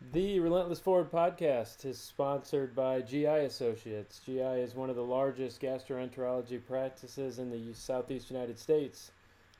[0.00, 4.20] The Relentless Forward podcast is sponsored by GI Associates.
[4.24, 9.10] GI is one of the largest gastroenterology practices in the southeast United States.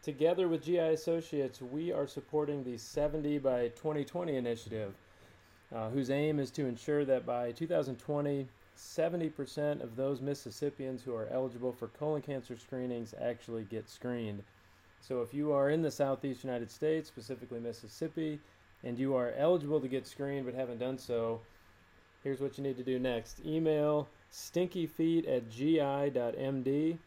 [0.01, 4.95] Together with GI Associates, we are supporting the 70 by 2020 initiative,
[5.75, 8.47] uh, whose aim is to ensure that by 2020,
[8.77, 14.45] 70% of those Mississippians who are eligible for colon cancer screenings actually get screened.
[15.01, 18.39] So if you are in the southeast United States, specifically Mississippi,
[18.85, 21.41] and you are eligible to get screened but haven't done so,
[22.23, 23.41] here's what you need to do next.
[23.45, 26.99] Email stinkyfeet at gi.md.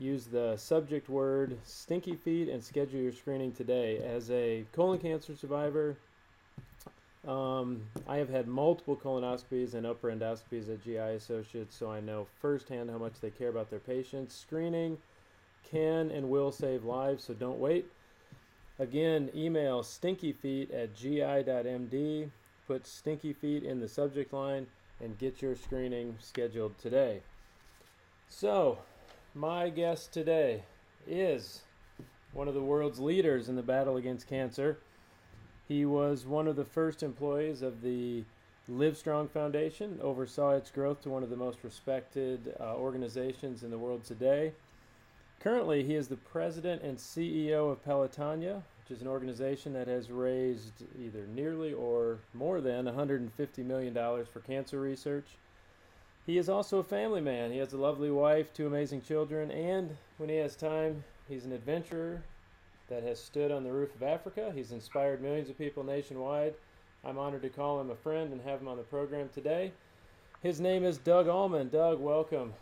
[0.00, 3.98] Use the subject word stinky feet and schedule your screening today.
[3.98, 5.96] As a colon cancer survivor,
[7.26, 12.26] um, I have had multiple colonoscopies and upper endoscopies at GI Associates, so I know
[12.40, 14.34] firsthand how much they care about their patients.
[14.36, 14.98] Screening
[15.68, 17.86] can and will save lives, so don't wait.
[18.78, 22.30] Again, email stinkyfeet at gi.md.
[22.66, 24.66] Put stinky feet in the subject line
[25.00, 27.20] and get your screening scheduled today.
[28.28, 28.78] So,
[29.34, 30.62] my guest today
[31.06, 31.62] is
[32.32, 34.78] one of the world's leaders in the battle against cancer.
[35.66, 38.24] He was one of the first employees of the
[38.70, 43.78] Livestrong Foundation, oversaw its growth to one of the most respected uh, organizations in the
[43.78, 44.52] world today.
[45.40, 50.10] Currently, he is the president and CEO of Pelotonia, which is an organization that has
[50.10, 55.26] raised either nearly or more than $150 million for cancer research.
[56.26, 57.52] He is also a family man.
[57.52, 61.52] He has a lovely wife, two amazing children, and when he has time, he's an
[61.52, 62.22] adventurer
[62.88, 64.50] that has stood on the roof of Africa.
[64.54, 66.54] He's inspired millions of people nationwide.
[67.04, 69.72] I'm honored to call him a friend and have him on the program today.
[70.42, 71.70] His name is Doug Ulman.
[71.70, 72.52] Doug, welcome.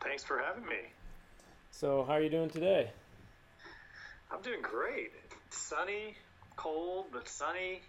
[0.00, 0.92] Thanks for having me.
[1.70, 2.90] So, how are you doing today?
[4.30, 5.12] I'm doing great.
[5.46, 6.14] It's sunny,
[6.56, 7.80] cold, but sunny.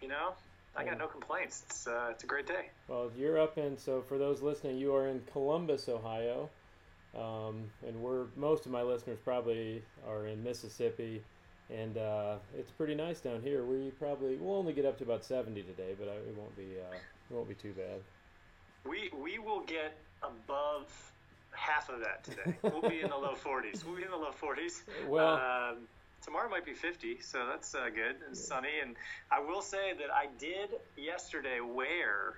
[0.00, 0.34] You know,
[0.76, 1.64] I got no complaints.
[1.66, 2.70] It's uh, it's a great day.
[2.86, 3.76] Well, you're up in.
[3.76, 6.48] So, for those listening, you are in Columbus, Ohio,
[7.16, 11.22] um, and we're most of my listeners probably are in Mississippi,
[11.74, 13.64] and uh, it's pretty nice down here.
[13.64, 16.94] We probably we'll only get up to about 70 today, but it won't be uh,
[16.94, 18.00] it won't be too bad.
[18.88, 21.09] We we will get above
[21.52, 22.56] half of that today.
[22.62, 23.84] We'll be in the low 40s.
[23.84, 24.82] We'll be in the low 40s.
[25.08, 25.76] Well, um,
[26.22, 28.80] tomorrow might be 50, so that's uh, good and sunny.
[28.82, 28.96] And
[29.30, 32.34] I will say that I did yesterday wear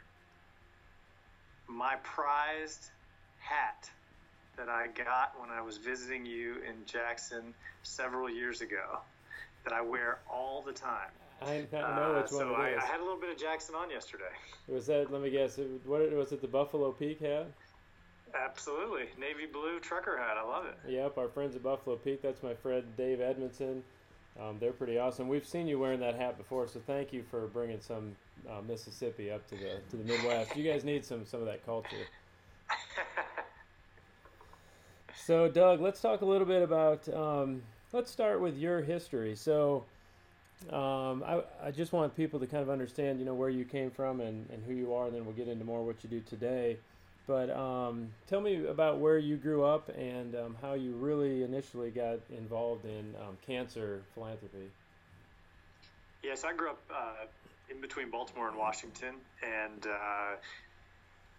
[1.69, 2.91] my prized
[3.39, 3.89] hat
[4.57, 9.01] that I got when I was visiting you in Jackson several years ago
[9.65, 11.11] that I wear all the time.
[11.41, 12.83] I know uh, which so one I, it is.
[12.83, 14.25] I had a little bit of Jackson on yesterday.
[14.69, 15.13] Was that?
[15.13, 15.59] Let me guess.
[15.85, 16.41] What was it?
[16.41, 17.49] The Buffalo Peak hat?
[18.35, 20.37] Absolutely, navy blue trucker hat.
[20.39, 20.77] I love it.
[20.89, 22.23] Yep, our friends at Buffalo Peak.
[22.23, 23.83] That's my friend Dave Edmondson.
[24.41, 25.29] Um, they're pretty awesome.
[25.29, 28.17] We've seen you wearing that hat before, so thank you for bringing some
[28.49, 30.57] uh, Mississippi up to the to the Midwest.
[30.57, 32.07] You guys need some some of that culture.
[35.17, 37.07] so, Doug, let's talk a little bit about.
[37.13, 37.63] Um,
[37.93, 39.37] let's start with your history.
[39.37, 39.85] So,
[40.71, 43.91] um, I I just want people to kind of understand, you know, where you came
[43.91, 46.21] from and, and who you are, and then we'll get into more what you do
[46.21, 46.79] today.
[47.27, 51.91] But um, tell me about where you grew up and um, how you really initially
[51.91, 54.69] got involved in um, cancer philanthropy.
[56.23, 57.27] Yes, I grew up uh,
[57.71, 60.37] in between Baltimore and Washington, and uh,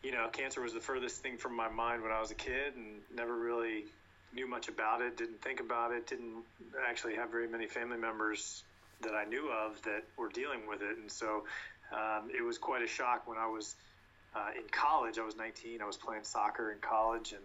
[0.04, 2.76] you know, cancer was the furthest thing from my mind when I was a kid,
[2.76, 3.86] and never really
[4.34, 5.18] knew much about it.
[5.18, 6.08] Didn't think about it.
[6.08, 6.44] Didn't
[6.88, 8.64] actually have very many family members
[9.02, 11.44] that I knew of that were dealing with it, and so
[11.94, 13.76] um, it was quite a shock when I was
[14.36, 15.18] uh, in college.
[15.20, 15.82] I was 19.
[15.82, 17.44] I was playing soccer in college and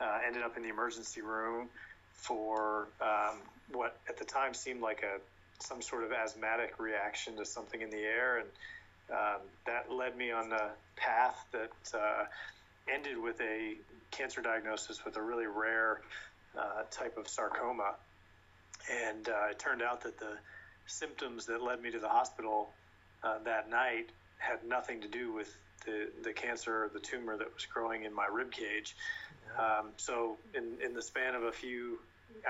[0.00, 1.68] uh, ended up in the emergency room
[2.12, 3.36] for um,
[3.72, 5.20] what at the time seemed like a
[5.62, 8.48] some sort of asthmatic reaction to something in the air, and
[9.10, 12.24] um, that led me on a path that uh,
[12.92, 13.74] ended with a
[14.10, 16.00] cancer diagnosis with a really rare
[16.58, 17.94] uh, type of sarcoma.
[19.06, 20.36] And uh, it turned out that the
[20.86, 22.70] symptoms that led me to the hospital
[23.22, 27.52] uh, that night had nothing to do with the, the cancer or the tumor that
[27.54, 28.94] was growing in my rib cage.
[29.58, 31.98] Um, so in, in the span of a few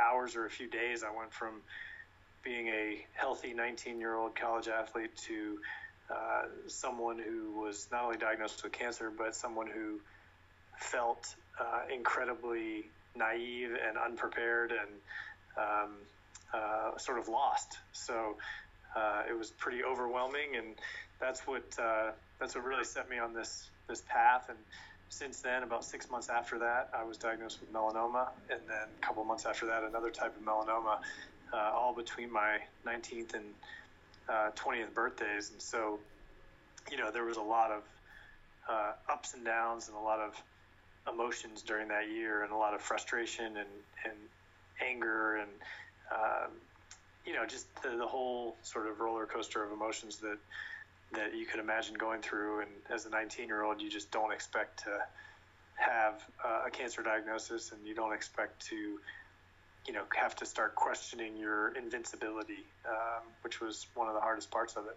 [0.00, 1.62] hours or a few days, I went from
[2.44, 5.58] being a healthy 19 year old college athlete to
[6.11, 10.00] uh, someone who was not only diagnosed with cancer, but someone who
[10.76, 14.90] felt uh, incredibly naive and unprepared and
[15.56, 15.90] um,
[16.52, 17.79] uh, sort of lost.
[17.93, 18.37] So
[18.96, 20.75] uh, it was pretty overwhelming, and
[21.22, 24.46] that's what uh, that's what really set me on this this path.
[24.48, 24.58] And
[25.08, 29.06] since then, about six months after that, I was diagnosed with melanoma, and then a
[29.06, 30.98] couple months after that, another type of melanoma.
[31.54, 33.44] Uh, all between my 19th and
[34.26, 35.98] uh, 20th birthdays, and so
[36.90, 37.82] you know there was a lot of
[38.69, 40.34] uh, ups and downs and a lot of
[41.12, 43.69] emotions during that year, and a lot of frustration and
[44.04, 44.14] and
[44.80, 45.50] anger and
[46.10, 46.50] um,
[47.26, 50.38] you know just the, the whole sort of roller coaster of emotions that
[51.14, 52.61] that you could imagine going through.
[52.61, 54.99] And as a 19 year old, you just don't expect to
[55.75, 58.76] have uh, a cancer diagnosis, and you don't expect to,
[59.87, 64.50] you know, have to start questioning your invincibility, um, which was one of the hardest
[64.50, 64.97] parts of it.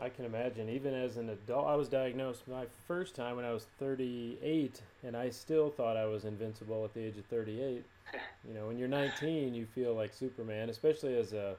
[0.00, 0.68] I can imagine.
[0.68, 5.16] Even as an adult, I was diagnosed my first time when I was 38, and
[5.16, 7.84] I still thought I was invincible at the age of 38.
[8.48, 11.54] you know, when you're 19, you feel like Superman, especially as a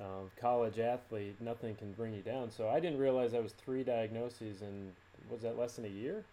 [0.00, 1.36] um, college athlete.
[1.40, 2.50] Nothing can bring you down.
[2.50, 4.92] So I didn't realize I was three diagnoses, and
[5.30, 6.24] was that less than a year?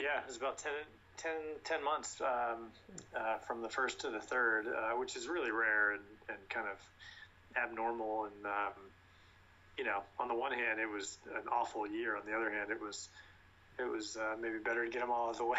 [0.00, 0.72] Yeah, it was about 10,
[1.16, 1.32] 10,
[1.64, 2.68] 10 months um,
[3.16, 6.66] uh, from the first to the third, uh, which is really rare and, and kind
[6.68, 6.78] of
[7.60, 8.26] abnormal.
[8.26, 8.72] And, um,
[9.76, 12.16] you know, on the one hand, it was an awful year.
[12.16, 13.08] On the other hand, it was
[13.78, 15.58] it was uh, maybe better to get them all out of the way.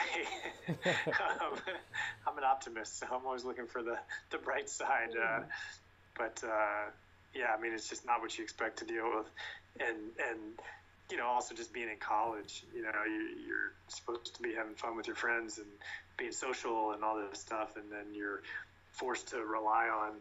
[1.08, 1.58] um,
[2.28, 3.98] I'm an optimist, so I'm always looking for the,
[4.30, 5.16] the bright side.
[5.16, 5.42] Uh,
[6.20, 6.92] but uh,
[7.34, 9.28] yeah, I mean, it's just not what you expect to deal with,
[9.80, 9.98] and
[10.30, 10.40] and
[11.10, 14.76] you know, also just being in college, you know, you, you're supposed to be having
[14.76, 15.66] fun with your friends and
[16.18, 18.44] being social and all this stuff, and then you're
[18.92, 20.12] forced to rely on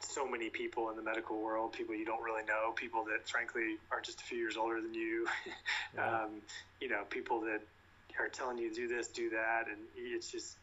[0.00, 3.76] so many people in the medical world, people you don't really know, people that frankly
[3.92, 5.28] are just a few years older than you,
[5.94, 6.22] yeah.
[6.22, 6.30] um,
[6.80, 7.60] you know, people that
[8.18, 10.56] are telling you to do this, do that, and it's just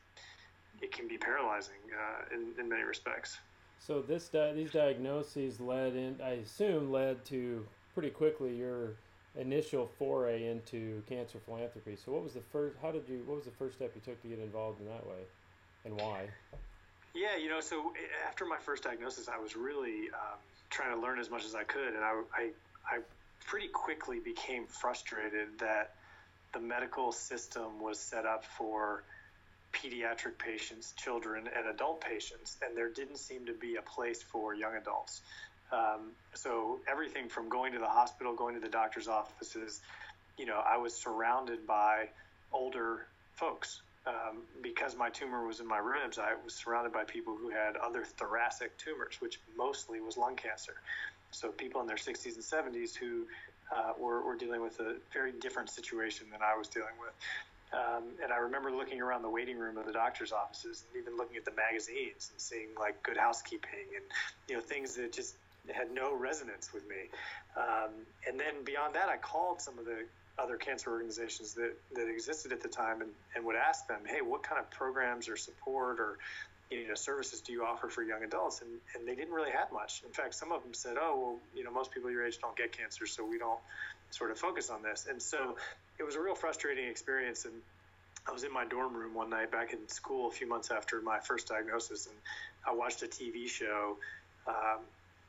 [0.82, 3.38] it can be paralyzing uh, in, in many respects.
[3.80, 8.94] So this di- these diagnoses led in, I assume, led to pretty quickly your
[9.36, 11.96] initial foray into cancer philanthropy.
[11.96, 12.76] So what was the first?
[12.82, 13.24] How did you?
[13.26, 15.24] What was the first step you took to get involved in that way,
[15.86, 16.28] and why?
[17.16, 20.38] Yeah, you know, so eh, after my first diagnosis, I was really um,
[20.70, 22.50] trying to learn as much as I could, and I, I,
[22.86, 23.00] I
[23.46, 25.96] pretty quickly became frustrated that
[26.54, 29.04] the medical system was set up for
[29.74, 34.54] pediatric patients, children, and adult patients, and there didn't seem to be a place for
[34.54, 35.22] young adults.
[35.72, 39.82] Um, so everything from going to the hospital, going to the doctor's offices,
[40.38, 42.10] you know, I was surrounded by
[42.52, 43.06] older
[43.36, 47.50] folks um, because my tumor was in my ribs, I was surrounded by people who
[47.50, 50.74] had other thoracic tumors, which mostly was lung cancer.
[51.32, 53.26] So people in their 60s and 70s who
[53.76, 57.12] uh, were, were dealing with a very different situation than I was dealing with.
[57.72, 61.18] Um, and I remember looking around the waiting room of the doctor's offices and even
[61.18, 64.06] looking at the magazines and seeing like Good Housekeeping and
[64.48, 65.36] you know things that just
[65.72, 67.10] had no resonance with me.
[67.56, 67.92] Um,
[68.28, 70.06] and then beyond that, I called some of the
[70.40, 74.22] other cancer organizations that, that existed at the time and, and would ask them, hey,
[74.22, 76.18] what kind of programs or support or
[76.72, 78.62] you know services do you offer for young adults?
[78.62, 80.02] And, and they didn't really have much.
[80.06, 82.56] In fact, some of them said, oh, well, you know, most people your age don't
[82.56, 83.60] get cancer, so we don't
[84.12, 85.08] sort of focus on this.
[85.10, 85.56] And so
[86.00, 87.46] it was a real frustrating experience.
[87.46, 87.54] And
[88.28, 91.02] I was in my dorm room one night back in school a few months after
[91.02, 92.16] my first diagnosis, and
[92.68, 93.98] I watched a TV show
[94.48, 94.80] um,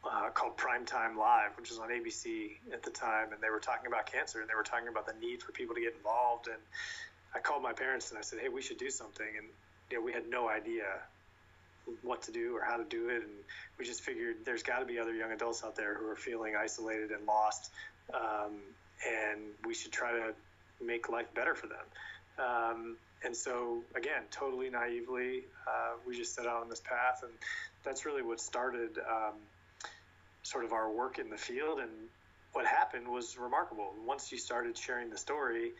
[0.04, 3.86] uh, called Primetime Live, which was on ABC at the time, and they were talking
[3.86, 6.48] about cancer and they were talking about the need for people to get involved.
[6.48, 6.60] And
[7.34, 9.46] I called my parents and I said, "Hey, we should do something." And
[9.90, 10.84] you know, we had no idea
[12.02, 13.32] what to do or how to do it, and
[13.78, 16.54] we just figured there's got to be other young adults out there who are feeling
[16.56, 17.70] isolated and lost,
[18.14, 18.56] um,
[19.06, 20.34] and we should try to
[20.84, 21.86] make life better for them.
[22.38, 27.32] Um, and so, again, totally naively, uh, we just set out on this path, and
[27.84, 28.98] that's really what started.
[28.98, 29.34] Um,
[30.42, 31.78] sort of our work in the field.
[31.78, 31.90] And
[32.52, 33.92] what happened was remarkable.
[34.06, 35.72] Once you started sharing the story,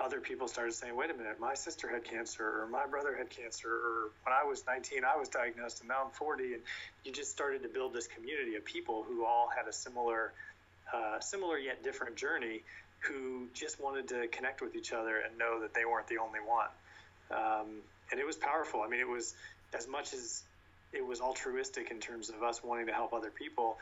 [0.00, 3.28] other people started saying, wait a minute, my sister had cancer, or my brother had
[3.28, 6.54] cancer, or when I was 19, I was diagnosed, and now I'm 40.
[6.54, 6.62] And
[7.04, 10.32] you just started to build this community of people who all had a similar,
[11.20, 12.62] similar yet different journey,
[13.00, 16.40] who just wanted to connect with each other and know that they weren't the only
[16.40, 16.68] one.
[17.30, 17.66] Um,
[18.10, 18.82] and it was powerful.
[18.82, 19.34] I mean, it was
[19.72, 20.42] as much as
[20.92, 23.78] it was altruistic in terms of us wanting to help other people.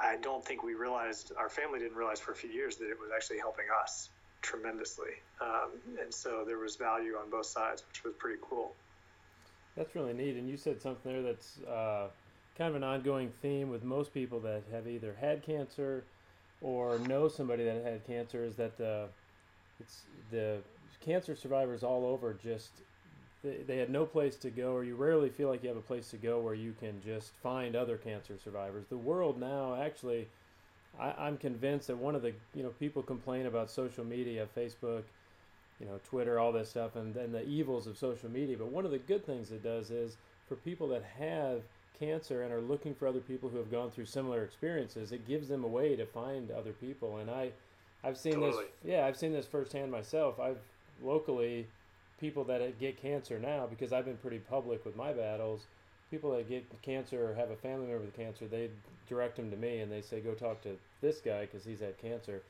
[0.00, 2.98] I don't think we realized, our family didn't realize for a few years that it
[2.98, 4.08] was actually helping us
[4.40, 5.12] tremendously.
[5.40, 5.70] Um,
[6.00, 8.74] and so there was value on both sides, which was pretty cool.
[9.76, 10.36] That's really neat.
[10.36, 12.08] And you said something there that's uh,
[12.58, 16.02] kind of an ongoing theme with most people that have either had cancer
[16.62, 19.08] or know somebody that had cancer is that the
[19.80, 20.58] it's the
[21.04, 22.70] cancer survivors all over just
[23.42, 25.82] they, they had no place to go, or you rarely feel like you have a
[25.82, 28.84] place to go where you can just find other cancer survivors.
[28.88, 30.28] The world now, actually,
[30.98, 35.02] I, I'm convinced that one of the you know people complain about social media, Facebook,
[35.80, 38.56] you know, Twitter, all this stuff, and then the evils of social media.
[38.56, 40.16] But one of the good things it does is
[40.48, 41.62] for people that have
[41.98, 45.48] cancer and are looking for other people who have gone through similar experiences, it gives
[45.48, 47.18] them a way to find other people.
[47.18, 47.52] And I,
[48.04, 48.64] I've seen Totally.
[48.64, 48.72] this.
[48.84, 50.40] Yeah, I've seen this firsthand myself.
[50.40, 50.58] I've
[51.02, 51.66] locally
[52.20, 55.66] people that get cancer now because I've been pretty public with my battles.
[56.10, 58.70] People that get cancer or have a family member with cancer, they
[59.08, 61.98] direct them to me and they say, "Go talk to this guy because he's had
[61.98, 62.42] cancer."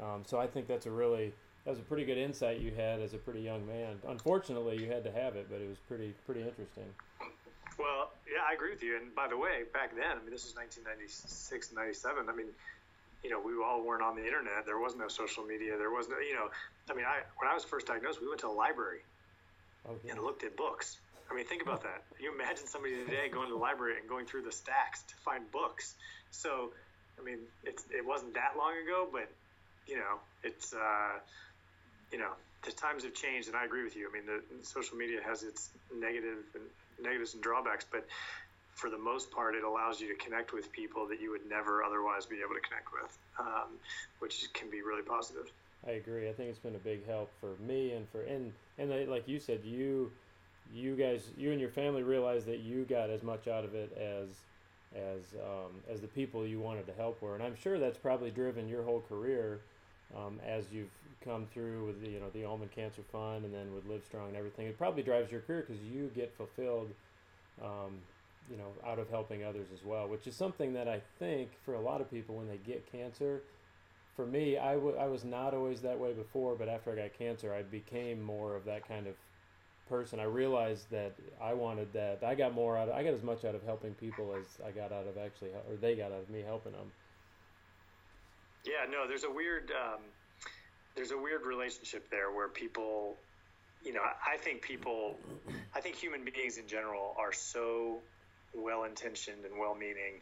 [0.00, 1.32] Um, so I think that's a really
[1.64, 3.98] that was a pretty good insight you had as a pretty young man.
[4.06, 6.84] Unfortunately, you had to have it, but it was pretty pretty interesting.
[7.78, 8.05] Well,
[8.36, 9.00] yeah, I agree with you.
[9.00, 12.28] And by the way, back then, I mean, this is 1996, 97.
[12.28, 12.52] I mean,
[13.24, 14.68] you know, we all weren't on the internet.
[14.68, 15.80] There was no social media.
[15.80, 16.52] There was no, you know,
[16.90, 19.00] I mean, I when I was first diagnosed, we went to a library
[19.88, 20.12] Oh yeah.
[20.12, 21.00] and looked at books.
[21.30, 22.04] I mean, think about that.
[22.14, 25.14] Can you imagine somebody today going to the library and going through the stacks to
[25.24, 25.94] find books?
[26.30, 26.70] So,
[27.18, 29.32] I mean, it's it wasn't that long ago, but
[29.88, 31.16] you know, it's uh,
[32.12, 32.36] you know,
[32.68, 34.10] the times have changed, and I agree with you.
[34.10, 36.62] I mean, the social media has its negative and
[37.00, 38.06] negatives and drawbacks, but
[38.72, 41.82] for the most part, it allows you to connect with people that you would never
[41.82, 43.78] otherwise be able to connect with, um,
[44.18, 45.50] which can be really positive.
[45.86, 46.28] I agree.
[46.28, 49.38] I think it's been a big help for me and for and and like you
[49.38, 50.10] said, you
[50.74, 53.96] you guys you and your family realized that you got as much out of it
[53.96, 54.28] as
[54.94, 58.30] as um, as the people you wanted to help were, and I'm sure that's probably
[58.30, 59.60] driven your whole career
[60.14, 60.90] um, as you've
[61.24, 64.36] come through with the, you know the Ulman Cancer Fund and then with Livestrong and
[64.36, 64.66] everything.
[64.66, 66.90] It probably drives your career because you get fulfilled.
[67.62, 67.98] Um,
[68.50, 71.74] you know, out of helping others as well, which is something that I think for
[71.74, 73.42] a lot of people when they get cancer,
[74.14, 77.18] for me, I, w- I was not always that way before, but after I got
[77.18, 79.14] cancer, I became more of that kind of
[79.88, 80.18] person.
[80.18, 82.24] I realized that I wanted that.
[82.24, 82.88] I got more out.
[82.88, 85.50] Of, I got as much out of helping people as I got out of actually,
[85.50, 86.90] or they got out of me helping them.
[88.66, 90.00] Yeah, no, there's a weird um,
[90.96, 93.16] there's a weird relationship there where people,
[93.84, 95.18] you know, I I think people,
[95.74, 98.00] I think human beings in general are so
[98.54, 100.20] well intentioned and well meaning,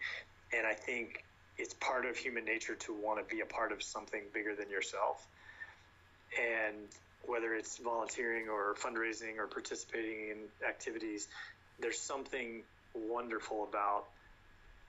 [0.53, 1.25] and I think
[1.57, 4.69] it's part of human nature to want to be a part of something bigger than
[4.69, 5.27] yourself,
[6.39, 6.77] and
[7.27, 11.29] whether it's volunteering or fundraising or participating in activities,
[11.81, 12.63] there's something
[12.95, 14.05] wonderful about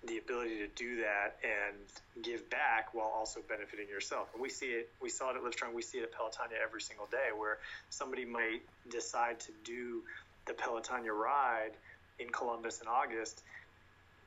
[0.08, 4.30] the ability to do that and give back while also benefiting yourself.
[4.34, 6.82] And we see it, we saw it at Livestrong, we see it at Pelotonia every
[6.82, 7.58] single day where
[7.90, 10.04] somebody might decide to do
[10.46, 11.72] the Pelotonia ride
[12.20, 13.44] in Columbus in August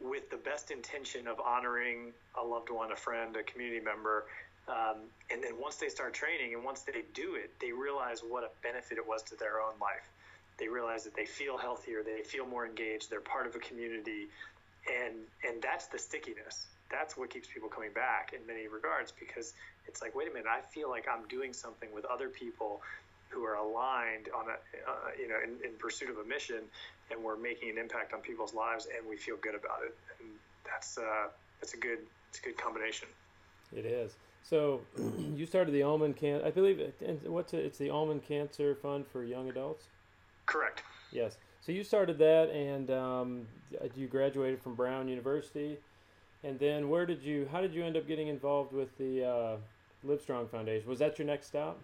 [0.00, 4.24] with the best intention of honoring a loved one, a friend, a community member.
[4.68, 4.96] Um,
[5.30, 8.50] and then once they start training and once they do it, they realize what a
[8.62, 10.06] benefit it was to their own life.
[10.58, 14.26] They realize that they feel healthier, they feel more engaged, they're part of a community,
[14.88, 15.14] and
[15.46, 19.52] and that's the stickiness that's what keeps people coming back in many regards because
[19.86, 22.80] it's like wait a minute i feel like i'm doing something with other people
[23.30, 24.56] who are aligned on a
[24.90, 26.62] uh, you know in, in pursuit of a mission
[27.10, 30.28] and we're making an impact on people's lives and we feel good about it and
[30.64, 31.28] that's uh
[31.60, 31.98] that's a good
[32.30, 33.08] it's a good combination
[33.74, 34.16] It is.
[34.42, 34.80] So
[35.18, 36.40] you started the Ulman Can.
[36.42, 37.64] I believe it, and what's it?
[37.66, 39.88] It's the Ulman Cancer Fund for Young Adults.
[40.46, 41.36] correct Yes.
[41.68, 43.46] So you started that, and um,
[43.94, 45.76] you graduated from Brown University,
[46.42, 47.46] and then where did you?
[47.52, 49.56] How did you end up getting involved with the uh,
[50.02, 50.88] Livestrong Foundation?
[50.88, 51.78] Was that your next stop?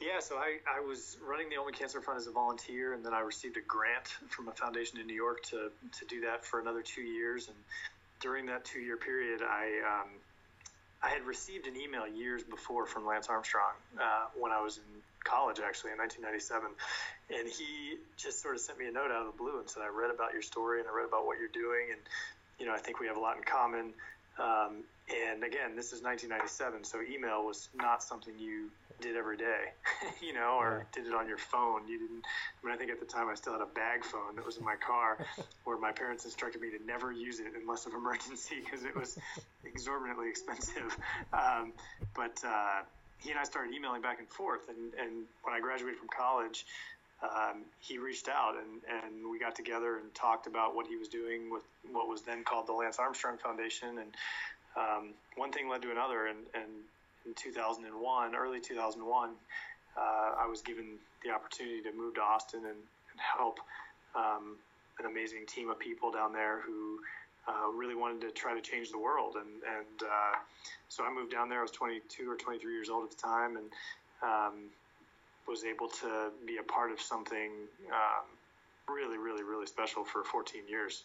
[0.00, 3.12] Yeah, so I, I was running the Ulman Cancer Fund as a volunteer, and then
[3.12, 6.60] I received a grant from a foundation in New York to, to do that for
[6.60, 7.48] another two years.
[7.48, 7.56] And
[8.20, 10.10] during that two year period, I um,
[11.02, 15.02] I had received an email years before from Lance Armstrong uh, when I was in
[15.24, 16.70] college, actually in 1997,
[17.34, 19.82] and he just sort of sent me a note out of the blue and said,
[19.82, 22.00] "I read about your story and I read about what you're doing, and
[22.58, 23.94] you know I think we have a lot in common."
[24.38, 29.72] Um, and again, this is 1997, so email was not something you did every day,
[30.22, 31.86] you know, or did it on your phone.
[31.86, 32.24] You didn't.
[32.24, 34.56] I mean, I think at the time I still had a bag phone that was
[34.56, 35.18] in my car,
[35.64, 39.18] where my parents instructed me to never use it unless of emergency because it was
[39.64, 40.96] exorbitantly expensive.
[41.32, 41.72] Um,
[42.14, 42.82] but uh,
[43.22, 46.66] he and I started emailing back and forth, and, and when I graduated from college.
[47.22, 51.06] Um, he reached out and, and we got together and talked about what he was
[51.06, 51.62] doing with
[51.92, 53.98] what was then called the Lance Armstrong Foundation.
[53.98, 54.10] And
[54.76, 56.26] um, one thing led to another.
[56.26, 56.66] And, and
[57.24, 59.30] in 2001, early 2001,
[59.96, 63.60] uh, I was given the opportunity to move to Austin and, and help
[64.16, 64.56] um,
[64.98, 66.98] an amazing team of people down there who
[67.48, 69.36] uh, really wanted to try to change the world.
[69.36, 70.38] And, and uh,
[70.88, 71.58] so I moved down there.
[71.60, 73.66] I was 22 or 23 years old at the time, and
[74.22, 74.52] um,
[75.48, 77.50] was able to be a part of something
[77.90, 81.04] um, really, really, really special for 14 years.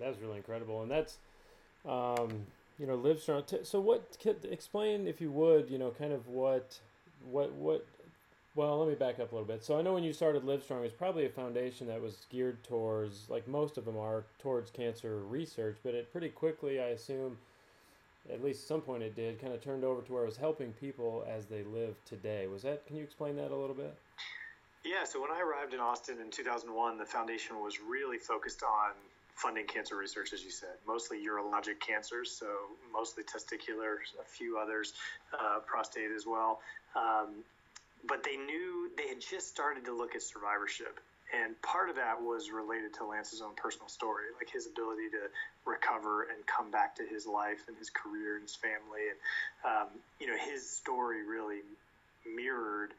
[0.00, 1.18] That's really incredible, and that's,
[1.86, 2.46] um,
[2.78, 3.66] you know, Livestrong.
[3.66, 4.16] So, what?
[4.50, 6.78] Explain, if you would, you know, kind of what,
[7.30, 7.86] what, what
[8.56, 9.62] Well, let me back up a little bit.
[9.62, 12.64] So I know when you started Livestrong, it was probably a foundation that was geared
[12.64, 15.78] towards, like most of them are, towards cancer research.
[15.84, 17.38] But it pretty quickly, I assume,
[18.28, 20.36] at least at some point it did, kind of turned over to where it was
[20.36, 22.48] helping people as they live today.
[22.48, 22.86] Was that?
[22.86, 23.94] Can you explain that a little bit?
[24.84, 25.04] Yeah.
[25.04, 28.94] So when I arrived in Austin in 2001, the foundation was really focused on
[29.36, 32.46] funding cancer research, as you said, mostly urologic cancers, so
[32.92, 34.92] mostly testicular, a few others,
[35.32, 36.60] uh, prostate as well.
[36.94, 37.44] Um,
[38.06, 41.00] but they knew they had just started to look at survivorship.
[41.30, 45.30] And part of that was related to Lance's own personal story, like his ability to
[45.64, 49.14] recover and come back to his life and his career and his family.
[49.14, 49.18] And,
[49.62, 49.88] um,
[50.18, 51.60] you know, his story really
[52.26, 52.90] mirrored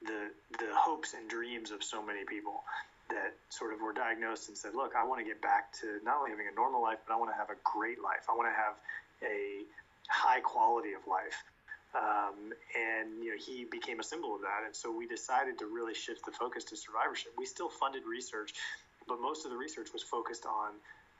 [0.00, 2.64] the, the hopes and dreams of so many people
[3.10, 6.16] that sort of were diagnosed and said, look, I want to get back to not
[6.16, 8.24] only having a normal life, but I want to have a great life.
[8.30, 8.74] I want to have
[9.22, 9.60] a
[10.08, 11.44] high quality of life.
[11.94, 15.66] Um, and you know he became a symbol of that, and so we decided to
[15.66, 17.32] really shift the focus to survivorship.
[17.38, 18.52] We still funded research,
[19.06, 20.74] but most of the research was focused on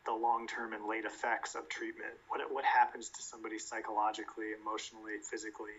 [0.05, 2.13] the long-term and late effects of treatment.
[2.29, 5.79] What what happens to somebody psychologically, emotionally, physically,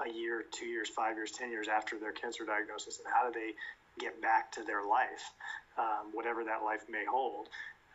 [0.00, 3.38] a year, two years, five years, ten years after their cancer diagnosis, and how do
[3.38, 3.52] they
[3.98, 5.32] get back to their life,
[5.78, 7.48] um, whatever that life may hold.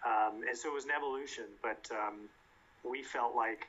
[0.05, 2.29] Um, and so it was an evolution, but um,
[2.83, 3.67] we felt like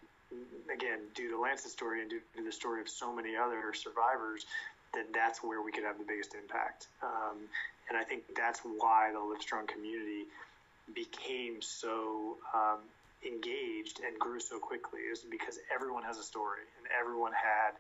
[0.73, 4.47] again, due to Lance's story and due to the story of so many other survivors,
[4.95, 6.89] that that's where we could have the biggest impact.
[7.03, 7.49] Um,
[7.89, 10.25] and I think that's why the Livestrong community
[10.95, 12.79] became so um,
[13.25, 17.75] engaged and grew so quickly is because everyone has a story and everyone had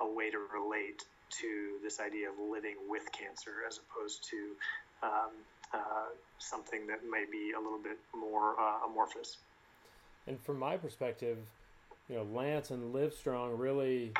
[0.00, 4.36] a way to relate to this idea of living with cancer as opposed to
[5.02, 5.30] um,
[5.72, 9.36] uh, something that may be a little bit more uh, amorphous.
[10.26, 11.38] And from my perspective,
[12.10, 14.12] you know, Lance and Livestrong really,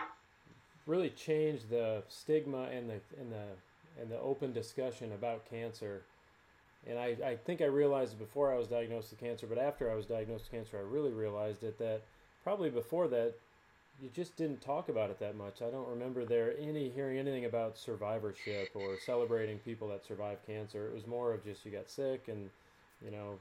[0.86, 6.02] really changed the stigma and the and the and the open discussion about cancer.
[6.86, 9.90] And I, I think I realized it before I was diagnosed with cancer, but after
[9.90, 12.00] I was diagnosed with cancer, I really realized it that
[12.42, 13.34] probably before that,
[14.02, 15.60] you just didn't talk about it that much.
[15.60, 20.86] I don't remember there any hearing anything about survivorship or celebrating people that survived cancer.
[20.86, 22.48] It was more of just you got sick and
[23.04, 23.38] you know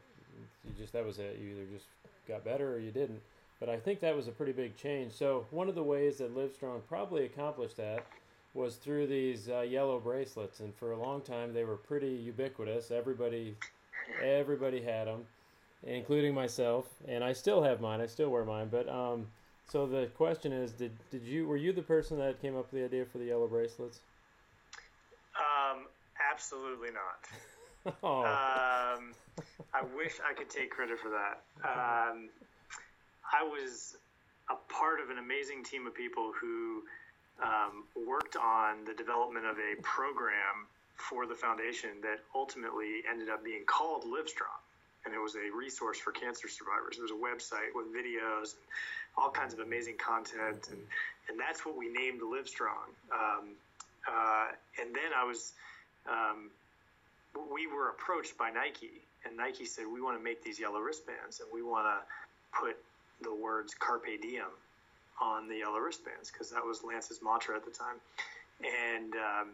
[0.65, 1.39] you just that was it.
[1.41, 1.86] You either just
[2.28, 3.21] got better or you didn't.
[3.60, 5.13] But I think that was a pretty big change.
[5.13, 8.06] So one of the ways that Livestrong probably accomplished that
[8.54, 12.89] was through these uh, yellow bracelets, and for a long time they were pretty ubiquitous.
[12.89, 13.56] Everybody,
[14.24, 15.26] everybody had them,
[15.84, 18.02] including myself, and I still have mine.
[18.02, 18.69] I still wear mine.
[18.72, 19.28] But um,
[19.69, 22.80] so the question is, did did you were you the person that came up with
[22.80, 24.00] the idea for the yellow bracelets?
[25.38, 25.86] Um,
[26.32, 27.95] absolutely not.
[28.04, 28.22] oh.
[28.22, 29.13] Um,
[29.74, 31.41] I wish I could take credit for that.
[31.63, 32.30] Um,
[33.32, 33.98] I was
[34.50, 36.84] a part of an amazing team of people who
[37.44, 43.44] um, worked on the development of a program for the foundation that ultimately ended up
[43.44, 44.60] being called Livestrong.
[45.06, 46.98] And it was a resource for cancer survivors.
[46.98, 48.65] It was a website with videos and
[49.18, 50.68] all kinds of amazing content.
[50.70, 50.82] And,
[51.30, 52.92] and that's what we named Livestrong.
[53.13, 53.56] Um,
[54.08, 54.48] uh,
[54.82, 55.54] and then I was,
[56.10, 56.50] um,
[57.54, 59.02] we were approached by Nike.
[59.26, 62.76] And Nike said, We want to make these yellow wristbands and we want to put
[63.21, 64.51] the words carpe diem
[65.21, 67.97] on the yellow wristbands because that was Lance's mantra at the time.
[68.60, 69.47] And um,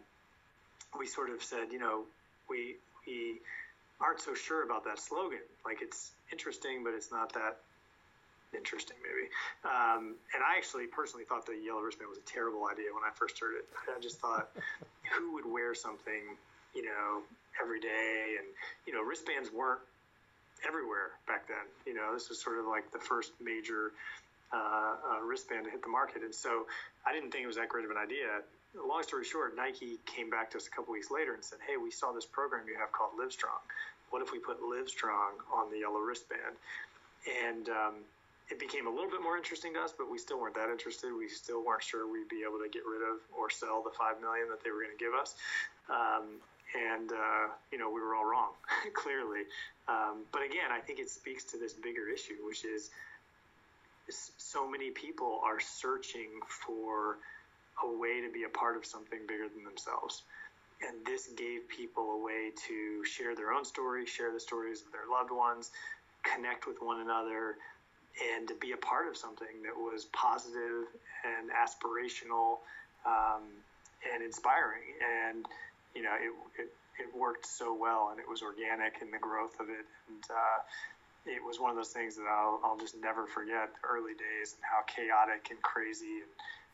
[0.98, 2.04] we sort of said, you know,
[2.50, 2.76] we
[3.08, 3.40] we
[4.02, 5.46] aren't so sure about that slogan.
[5.64, 7.58] Like it's interesting, but it's not that
[8.56, 9.30] interesting, maybe.
[9.64, 13.14] Um, and I actually personally thought the yellow wristband was a terrible idea when I
[13.14, 13.66] first heard it.
[13.96, 14.50] I just thought,
[15.18, 16.38] who would wear something,
[16.74, 17.22] you know,
[17.62, 18.36] every day?
[18.38, 18.48] And
[18.86, 19.82] you know, wristbands weren't
[20.68, 21.66] everywhere back then.
[21.86, 23.92] You know, this was sort of like the first major
[24.54, 26.68] uh, uh, wristband to hit the market, and so
[27.06, 28.42] I didn't think it was that great of an idea.
[28.76, 31.78] Long story short, Nike came back to us a couple weeks later and said, "Hey,
[31.78, 33.64] we saw this program you have called Livestrong.
[34.10, 36.60] What if we put Livestrong on the yellow wristband?"
[37.26, 37.96] And um,
[38.50, 41.10] it became a little bit more interesting to us, but we still weren't that interested.
[41.18, 44.22] We still weren't sure we'd be able to get rid of or sell the five
[44.22, 45.34] million that they were going to give us.
[45.90, 46.38] Um,
[46.76, 48.52] and uh, you know we were all wrong
[48.94, 49.44] clearly.
[49.88, 52.90] Um, but again i think it speaks to this bigger issue which is
[54.10, 57.18] so many people are searching for
[57.84, 60.24] a way to be a part of something bigger than themselves.
[60.82, 64.92] And this gave people a way to share their own stories share the stories of
[64.92, 65.72] their loved ones
[66.24, 67.56] connect with one another
[68.36, 70.88] and to be a part of something that was positive
[71.24, 72.60] and aspirational
[73.06, 73.44] um,
[74.14, 74.96] and inspiring.
[75.04, 75.46] And
[75.96, 79.60] you know, it, it, it worked so well and it was organic in the growth
[79.60, 79.86] of it.
[80.08, 80.60] And uh,
[81.26, 84.54] it was one of those things that I'll, I'll just never forget the early days
[84.54, 86.22] and how chaotic and crazy.
[86.22, 86.32] And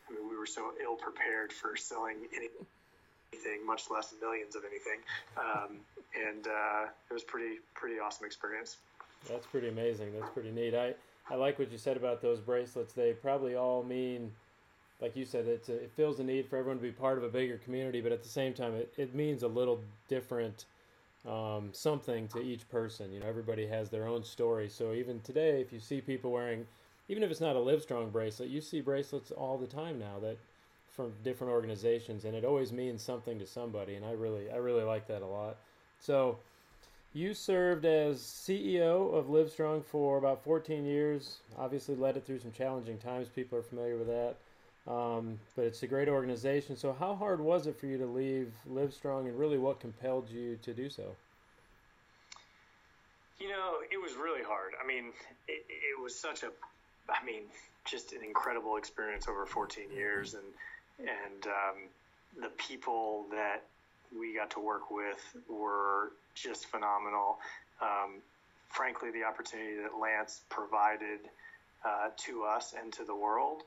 [0.10, 2.50] I mean, we were so ill prepared for selling any.
[3.34, 5.00] anything, much less millions of anything.
[5.38, 5.80] Um,
[6.28, 8.76] and uh, it was pretty pretty awesome experience.
[9.30, 10.12] That's pretty amazing.
[10.20, 10.76] That's pretty neat.
[10.76, 10.96] I
[11.30, 12.92] I like what you said about those bracelets.
[12.92, 14.34] They probably all mean,
[15.02, 17.24] like you said, it's a, it fills a need for everyone to be part of
[17.24, 20.66] a bigger community, but at the same time, it, it means a little different
[21.28, 23.12] um, something to each person.
[23.12, 24.70] You know, everybody has their own story.
[24.70, 26.66] So even today, if you see people wearing,
[27.10, 30.38] even if it's not a Livestrong bracelet, you see bracelets all the time now that
[30.90, 33.96] from different organizations, and it always means something to somebody.
[33.96, 35.58] And I really, I really like that a lot.
[36.00, 36.38] So
[37.14, 41.38] you served as CEO of Livestrong for about 14 years.
[41.58, 43.30] Obviously, led it through some challenging times.
[43.30, 44.36] People are familiar with that.
[44.88, 46.76] Um, but it's a great organization.
[46.76, 50.58] So, how hard was it for you to leave Livestrong, and really what compelled you
[50.64, 51.16] to do so?
[53.40, 54.74] You know, it was really hard.
[54.84, 55.12] I mean,
[55.48, 56.48] it, it was such a,
[57.10, 57.44] I mean,
[57.86, 63.64] just an incredible experience over 14 years, and and um, the people that
[64.18, 67.38] we got to work with were just phenomenal.
[67.82, 68.22] Um,
[68.70, 71.20] frankly, the opportunity that Lance provided
[71.86, 73.64] uh, to us and to the world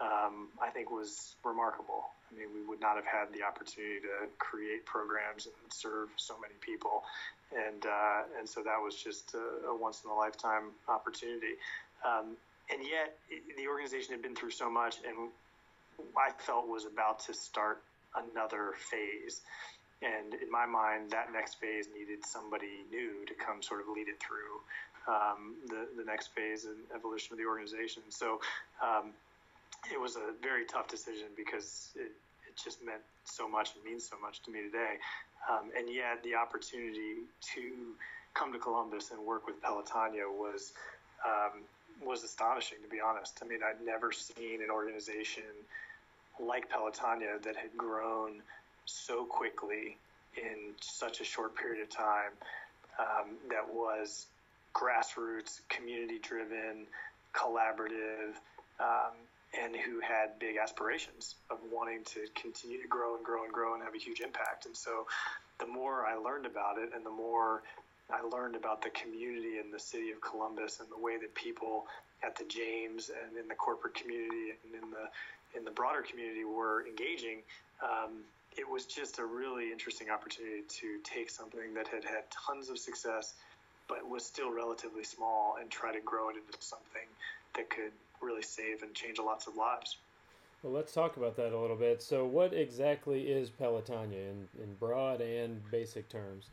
[0.00, 2.10] um, I think was remarkable.
[2.30, 6.34] I mean, we would not have had the opportunity to create programs and serve so
[6.40, 7.04] many people,
[7.52, 11.60] and uh, and so that was just a, a once in a lifetime opportunity.
[12.06, 12.36] Um,
[12.70, 13.18] and yet,
[13.56, 15.28] the organization had been through so much, and
[16.16, 17.82] I felt was about to start
[18.16, 19.40] another phase.
[20.02, 24.08] And in my mind, that next phase needed somebody new to come sort of lead
[24.08, 24.58] it through
[25.06, 28.02] um, the the next phase and evolution of the organization.
[28.08, 28.40] So
[28.82, 29.10] um,
[29.90, 32.12] it was a very tough decision because it,
[32.46, 34.96] it just meant so much and means so much to me today.
[35.50, 37.62] Um, and yet, the opportunity to
[38.34, 40.72] come to Columbus and work with Pelotonia was
[41.24, 41.62] um,
[42.04, 43.40] was astonishing, to be honest.
[43.42, 45.44] I mean, I'd never seen an organization
[46.40, 48.42] like Pelotonia that had grown
[48.86, 49.96] so quickly
[50.36, 52.32] in such a short period of time.
[52.98, 54.26] Um, that was
[54.74, 56.86] grassroots, community driven,
[57.34, 58.34] collaborative,
[58.80, 59.12] um,
[59.60, 63.74] and who had big aspirations of wanting to continue to grow and grow and grow
[63.74, 64.66] and have a huge impact.
[64.66, 65.06] And so
[65.60, 67.62] the more I learned about it and the more
[68.10, 71.86] I learned about the community in the city of Columbus and the way that people
[72.22, 75.08] at the James and in the corporate community and in the
[75.54, 77.42] in the broader community were engaging,
[77.82, 78.24] um,
[78.56, 82.78] it was just a really interesting opportunity to take something that had had tons of
[82.78, 83.34] success,
[83.86, 87.04] but was still relatively small, and try to grow it into something
[87.54, 89.96] that could really save and change lots of lives.
[90.62, 92.02] Well, let's talk about that a little bit.
[92.02, 96.46] So, what exactly is Pelotonia in, in broad and basic terms?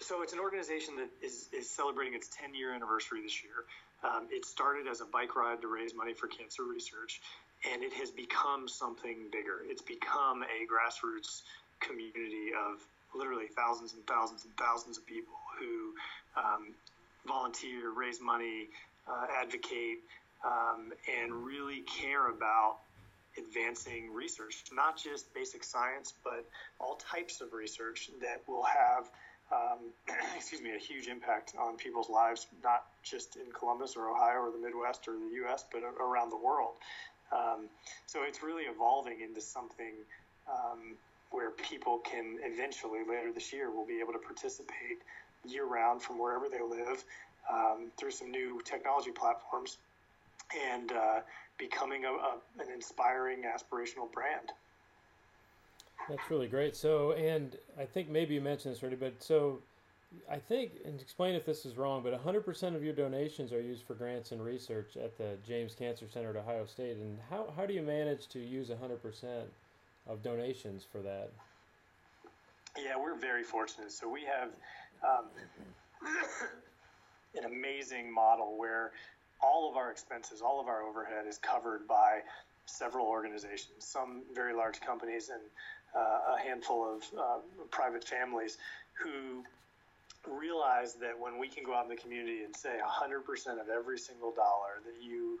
[0.00, 3.64] So, it's an organization that is, is celebrating its 10 year anniversary this year.
[4.04, 7.20] Um, it started as a bike ride to raise money for cancer research,
[7.72, 9.64] and it has become something bigger.
[9.64, 11.42] It's become a grassroots
[11.80, 12.80] community of
[13.16, 15.94] literally thousands and thousands and thousands of people who
[16.36, 16.74] um,
[17.26, 18.68] volunteer, raise money,
[19.08, 19.98] uh, advocate,
[20.44, 22.76] um, and really care about
[23.36, 26.44] advancing research, not just basic science, but
[26.80, 29.08] all types of research that will have,
[29.52, 29.78] um,
[30.36, 34.50] excuse me, a huge impact on people's lives, not just in Columbus or Ohio or
[34.50, 36.72] the Midwest or the U.S., but around the world.
[37.32, 37.68] Um,
[38.06, 39.94] so it's really evolving into something
[40.48, 40.96] um,
[41.30, 45.02] where people can eventually, later this year, will be able to participate
[45.46, 47.04] year round from wherever they live
[47.52, 49.76] um, through some new technology platforms
[50.56, 51.20] and uh,
[51.58, 54.52] becoming a, a, an inspiring, aspirational brand.
[56.08, 56.74] That's really great.
[56.74, 59.60] So, and I think maybe you mentioned this already, but so
[60.30, 63.82] I think, and explain if this is wrong, but 100% of your donations are used
[63.82, 66.96] for grants and research at the James Cancer Center at Ohio State.
[66.96, 69.42] And how, how do you manage to use 100%
[70.08, 71.30] of donations for that?
[72.76, 73.92] Yeah, we're very fortunate.
[73.92, 74.50] So we have
[75.02, 75.26] um,
[77.36, 78.92] an amazing model where
[79.42, 82.20] all of our expenses, all of our overhead is covered by
[82.66, 85.40] several organizations, some very large companies and
[85.96, 87.38] uh, a handful of uh,
[87.70, 88.58] private families
[88.92, 89.44] who
[90.26, 93.98] realize that when we can go out in the community and say 100% of every
[93.98, 95.40] single dollar that you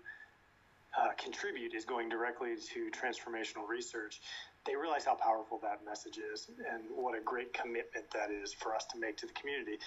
[0.98, 4.20] uh, contribute is going directly to transformational research,
[4.66, 8.74] they realize how powerful that message is and what a great commitment that is for
[8.74, 9.78] us to make to the community.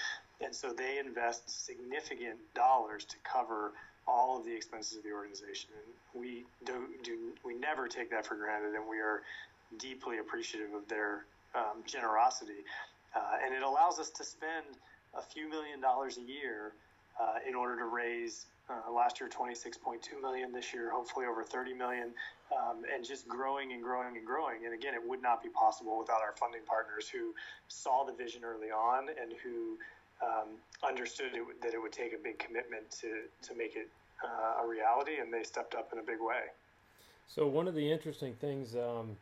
[0.43, 3.71] And so they invest significant dollars to cover
[4.07, 5.69] all of the expenses of the organization.
[5.75, 9.21] And we do, do we never take that for granted, and we are
[9.77, 12.63] deeply appreciative of their um, generosity.
[13.15, 14.65] Uh, and it allows us to spend
[15.17, 16.73] a few million dollars a year
[17.19, 20.53] uh, in order to raise Uh, last year, 26.2 million.
[20.53, 22.13] This year, hopefully over 30 million,
[22.55, 24.63] um, and just growing and growing and growing.
[24.63, 27.33] And again, it would not be possible without our funding partners who
[27.67, 29.75] saw the vision early on and who
[30.23, 30.57] um,
[30.88, 33.88] understood it, that it would take a big commitment to to make it
[34.23, 36.49] uh, a reality, and they stepped up in a big way.
[37.27, 39.15] So one of the interesting things um,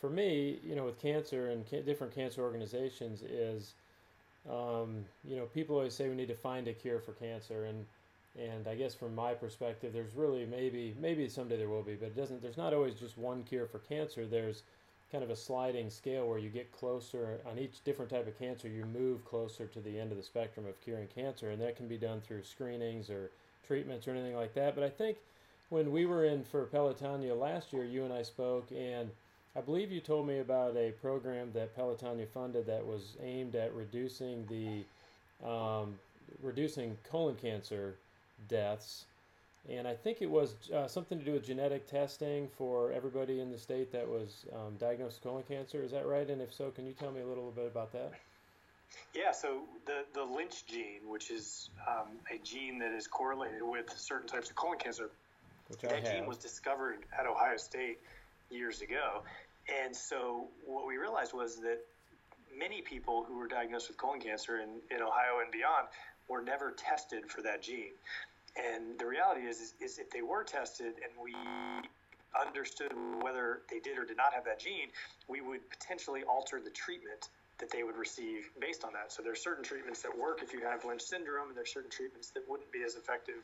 [0.00, 3.72] for me, you know, with cancer and ca- different cancer organizations is,
[4.50, 7.84] um, you know, people always say we need to find a cure for cancer, and
[8.38, 12.06] and I guess from my perspective, there's really maybe maybe someday there will be, but
[12.06, 12.42] it doesn't.
[12.42, 14.26] There's not always just one cure for cancer.
[14.26, 14.62] There's
[15.14, 18.66] kind of a sliding scale where you get closer on each different type of cancer.
[18.66, 21.86] You move closer to the end of the spectrum of curing cancer, and that can
[21.86, 23.30] be done through screenings or
[23.64, 24.74] treatments or anything like that.
[24.74, 25.18] But I think
[25.68, 29.08] when we were in for Pelotonia last year, you and I spoke, and
[29.54, 33.72] I believe you told me about a program that Pelotonia funded that was aimed at
[33.72, 35.94] reducing the um,
[36.42, 37.94] reducing colon cancer
[38.48, 39.04] deaths.
[39.70, 43.50] And I think it was uh, something to do with genetic testing for everybody in
[43.50, 45.82] the state that was um, diagnosed with colon cancer.
[45.82, 46.28] Is that right?
[46.28, 48.12] And if so, can you tell me a little bit about that?
[49.14, 53.90] Yeah, so the, the Lynch gene, which is um, a gene that is correlated with
[53.96, 55.10] certain types of colon cancer,
[55.68, 57.98] Which that gene was discovered at Ohio State
[58.50, 59.22] years ago.
[59.82, 61.78] And so what we realized was that
[62.56, 65.88] many people who were diagnosed with colon cancer in, in Ohio and beyond
[66.28, 67.92] were never tested for that gene.
[68.56, 71.34] And the reality is, is, is if they were tested and we
[72.34, 74.88] understood whether they did or did not have that gene,
[75.28, 79.12] we would potentially alter the treatment that they would receive based on that.
[79.12, 81.66] So there are certain treatments that work if you have Lynch syndrome, and there are
[81.66, 83.42] certain treatments that wouldn't be as effective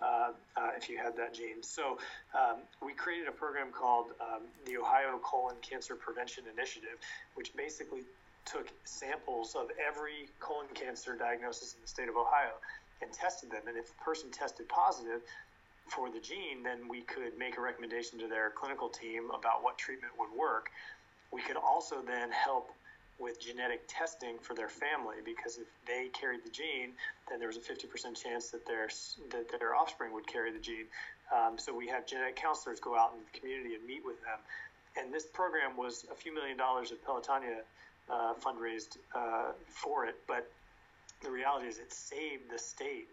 [0.00, 1.62] uh, uh, if you had that gene.
[1.62, 1.98] So
[2.34, 6.96] um, we created a program called um, the Ohio Colon Cancer Prevention Initiative,
[7.34, 8.02] which basically
[8.46, 12.56] took samples of every colon cancer diagnosis in the state of Ohio
[13.02, 13.62] and tested them.
[13.68, 15.22] And if a person tested positive
[15.88, 19.78] for the gene, then we could make a recommendation to their clinical team about what
[19.78, 20.70] treatment would work.
[21.32, 22.70] We could also then help
[23.18, 26.92] with genetic testing for their family because if they carried the gene,
[27.28, 28.88] then there was a 50% chance that their
[29.30, 30.86] that their offspring would carry the gene.
[31.34, 34.38] Um, so we have genetic counselors go out in the community and meet with them.
[34.96, 37.60] And this program was a few million dollars that Pelotonia
[38.10, 40.50] uh, fundraised uh, for it, but
[41.22, 43.08] the reality is it saved the state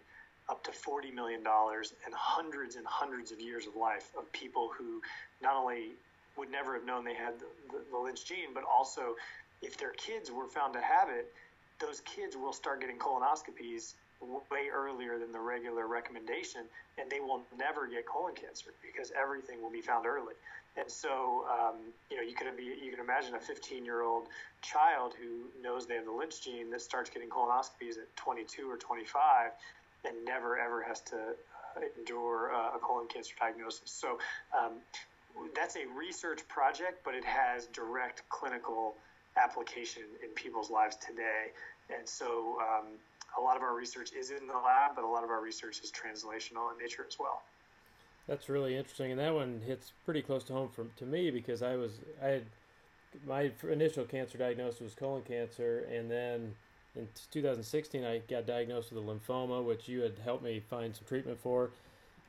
[0.50, 5.02] up to $40 million and hundreds and hundreds of years of life of people who
[5.42, 5.92] not only
[6.38, 9.16] would never have known they had the, the, the Lynch gene, but also
[9.62, 11.34] if their kids were found to have it,
[11.80, 16.62] those kids will start getting colonoscopies way earlier than the regular recommendation,
[16.98, 20.34] and they will never get colon cancer because everything will be found early.
[20.78, 21.76] And so, um,
[22.12, 24.28] you know, you can be you can imagine a 15 year old
[24.62, 28.78] child who knows they have the Lynch gene that starts getting colonoscopies at 22 or
[28.78, 29.52] 25,
[30.06, 33.92] and never ever has to uh, endure uh, a colon cancer diagnosis.
[33.92, 34.20] So.
[34.58, 34.74] Um,
[35.56, 38.96] that's a research project, but it has direct clinical
[39.38, 41.54] application in people's lives today.
[41.96, 42.86] And so um,
[43.38, 45.82] a lot of our research is in the lab, but a lot of our research
[45.84, 47.44] is translational in nature as well.
[48.28, 51.62] That's really interesting, and that one hits pretty close to home for to me because
[51.62, 52.44] I was I had
[53.26, 56.54] my initial cancer diagnosis was colon cancer, and then
[56.96, 61.06] in 2016 I got diagnosed with a lymphoma, which you had helped me find some
[61.08, 61.72] treatment for,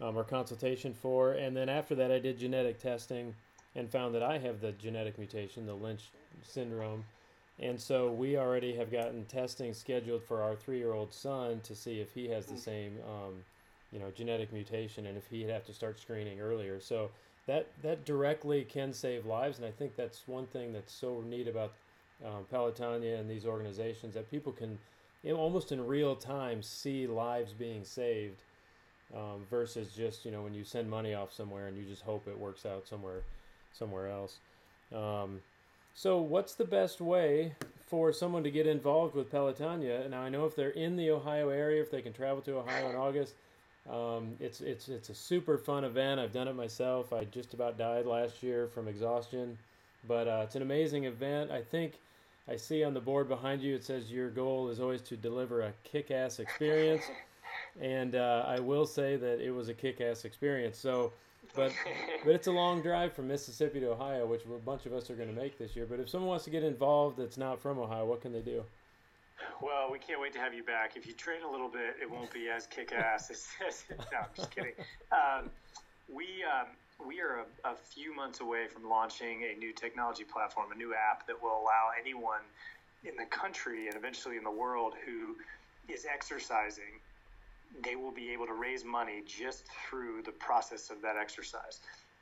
[0.00, 3.34] um, or consultation for, and then after that I did genetic testing
[3.74, 6.11] and found that I have the genetic mutation, the Lynch
[6.42, 7.04] syndrome.
[7.61, 12.12] And so we already have gotten testing scheduled for our three-year-old son to see if
[12.14, 13.34] he has the same, um,
[13.92, 16.81] you know, genetic mutation and if he'd have to start screening earlier.
[16.81, 17.11] So
[17.46, 21.48] that that directly can save lives, and I think that's one thing that's so neat
[21.48, 21.72] about
[22.24, 24.79] um, Pelotonia and these organizations that people can,
[25.22, 28.42] you know, almost in real time see lives being saved,
[29.14, 32.29] um, versus just you know when you send money off somewhere and you just hope
[32.29, 33.22] it works out somewhere,
[33.72, 34.38] somewhere else.
[34.94, 35.40] Um,
[35.94, 37.55] so, what's the best way
[37.87, 40.09] for someone to get involved with Pelotonia?
[40.09, 42.90] Now, I know if they're in the Ohio area, if they can travel to Ohio
[42.90, 43.35] in August,
[43.90, 46.20] um, it's it's it's a super fun event.
[46.20, 47.12] I've done it myself.
[47.12, 49.57] I just about died last year from exhaustion,
[50.07, 51.51] but uh, it's an amazing event.
[51.51, 51.94] I think
[52.48, 55.62] I see on the board behind you it says your goal is always to deliver
[55.62, 57.05] a kick-ass experience,
[57.81, 60.79] and uh, I will say that it was a kick-ass experience.
[60.79, 61.12] So
[61.55, 61.72] but
[62.24, 65.14] but it's a long drive from Mississippi to Ohio, which a bunch of us are
[65.14, 65.87] going to make this year.
[65.88, 68.64] But if someone wants to get involved that's not from Ohio, what can they do?
[69.62, 70.96] Well, we can't wait to have you back.
[70.96, 73.85] If you train a little bit, it won't be as kick ass as, as.
[73.90, 74.72] No, I'm just kidding.
[75.12, 75.51] Um,
[76.12, 76.68] we um,
[77.07, 80.94] we are a, a, few months away from launching a new technology platform, a new
[80.94, 82.40] app that will allow anyone
[83.05, 85.37] in the country and eventually in the world who
[85.92, 86.98] is exercising
[87.83, 91.81] they will be able to raise money just through the process of that exercise.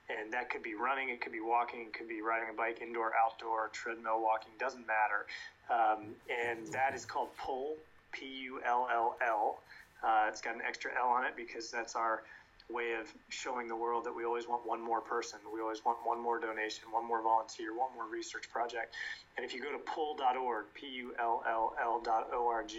[0.09, 2.81] And that could be running, it could be walking, it could be riding a bike,
[2.81, 5.27] indoor, outdoor, treadmill walking, doesn't matter.
[5.69, 7.75] Um, and that is called Pull,
[8.12, 9.59] P U L L L.
[10.05, 12.23] Uh, it's got an extra L on it because that's our
[12.71, 15.38] way of showing the world that we always want one more person.
[15.53, 18.95] We always want one more donation, one more volunteer, one more research project.
[19.37, 22.71] And if you go to pull.org, P U L L L.org,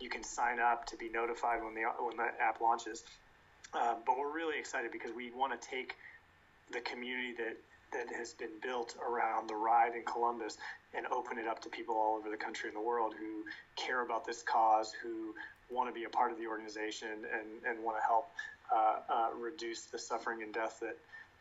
[0.00, 3.04] you can sign up to be notified when the when the app launches.
[3.72, 5.96] Uh, but we're really excited because we want to take
[6.72, 7.56] the community that
[7.94, 10.58] that has been built around the ride in Columbus
[10.94, 13.44] and open it up to people all over the country and the world who
[13.76, 15.34] care about this cause, who
[15.70, 18.30] want to be a part of the organization and, and want to help
[18.74, 20.96] uh, uh, reduce the suffering and death that,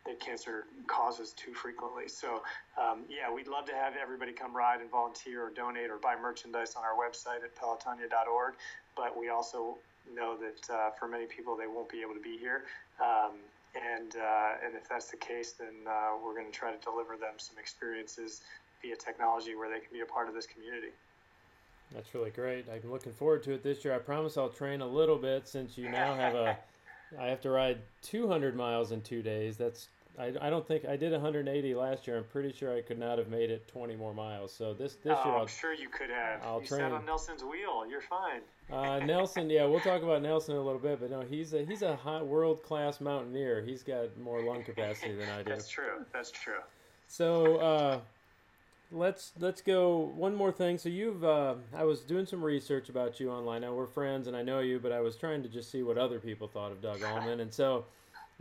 [0.06, 2.08] that cancer causes too frequently.
[2.08, 2.44] So,
[2.80, 6.16] um, yeah, we'd love to have everybody come ride and volunteer or donate or buy
[6.22, 8.54] merchandise on our website at pelotonia.org.
[8.96, 9.78] But we also
[10.14, 12.64] know that uh, for many people, they won't be able to be here.
[13.02, 13.34] Um,
[13.76, 17.18] and, uh, and if that's the case, then uh, we're going to try to deliver
[17.18, 18.42] them some experiences
[18.82, 20.94] via technology where they can be a part of this community.
[21.94, 22.66] That's really great.
[22.72, 23.94] I'm looking forward to it this year.
[23.94, 26.58] I promise I'll train a little bit since you now have a.
[27.20, 29.56] I have to ride 200 miles in two days.
[29.56, 32.18] That's I, I don't think I did 180 last year.
[32.18, 34.54] I'm pretty sure I could not have made it 20 more miles.
[34.54, 36.42] So this this oh, year, i am sure you could have.
[36.44, 36.82] I'll you train.
[36.82, 37.88] sat on Nelson's wheel.
[37.90, 38.42] You're fine.
[38.72, 41.66] Uh, Nelson, yeah, we'll talk about Nelson in a little bit, but no, he's a
[41.66, 43.64] he's a high world class mountaineer.
[43.66, 45.50] He's got more lung capacity than I do.
[45.50, 46.06] That's true.
[46.14, 46.62] That's true.
[47.08, 48.00] So uh,
[48.92, 50.78] let's let's go one more thing.
[50.78, 53.62] So you've uh, I was doing some research about you online.
[53.62, 55.98] Now we're friends and I know you, but I was trying to just see what
[55.98, 57.86] other people thought of Doug Ulman, and so.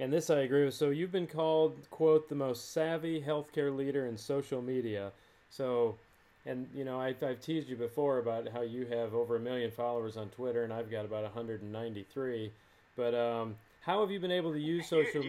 [0.03, 0.75] And this I agree with.
[0.75, 5.13] So you've been called, quote, the most savvy healthcare leader in social media.
[5.49, 5.97] So
[6.45, 9.71] and you know I've, I've teased you before about how you have over a million
[9.71, 12.53] followers on twitter and i've got about 193
[12.97, 15.23] but um, how have you been able to use social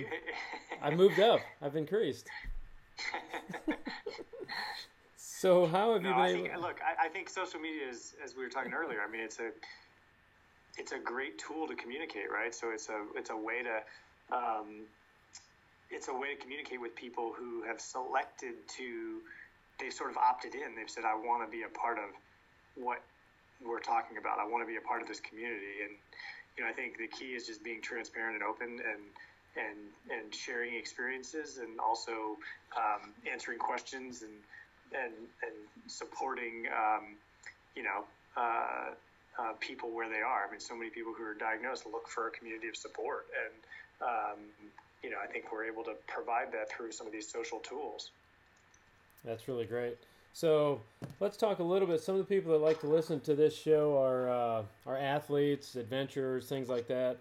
[0.82, 2.28] i've moved up i've increased
[5.16, 7.88] so how have no, you been I able think, look I, I think social media
[7.88, 9.52] is as we were talking earlier i mean it's a
[10.78, 13.82] it's a great tool to communicate right so it's a it's a way to
[14.34, 14.86] um,
[15.91, 19.22] it's a way to communicate with people who have selected to
[19.80, 20.76] they've sort of opted in.
[20.76, 22.10] They've said, I want to be a part of
[22.76, 23.02] what
[23.63, 24.39] we're talking about.
[24.39, 25.84] I want to be a part of this community.
[25.84, 25.93] And,
[26.58, 29.04] you know, I think the key is just being transparent and open and,
[29.58, 29.78] and,
[30.12, 32.38] and sharing experiences and also
[32.78, 34.34] um, answering questions and,
[34.93, 37.15] and, and supporting, um,
[37.76, 38.06] you know,
[38.38, 38.93] uh,
[39.39, 40.46] uh, people where they are.
[40.48, 43.26] I mean, so many people who are diagnosed look for a community of support.
[43.34, 43.54] And,
[44.04, 44.39] um,
[45.04, 48.12] you know, I think we're able to provide that through some of these social tools.
[49.26, 49.98] That's really great.
[50.34, 50.82] So
[51.20, 52.02] let's talk a little bit.
[52.02, 55.76] Some of the people that like to listen to this show are uh, are athletes,
[55.76, 57.18] adventurers, things like that.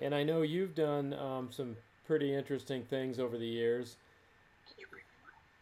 [0.00, 3.96] And I know you've done um, some pretty interesting things over the years,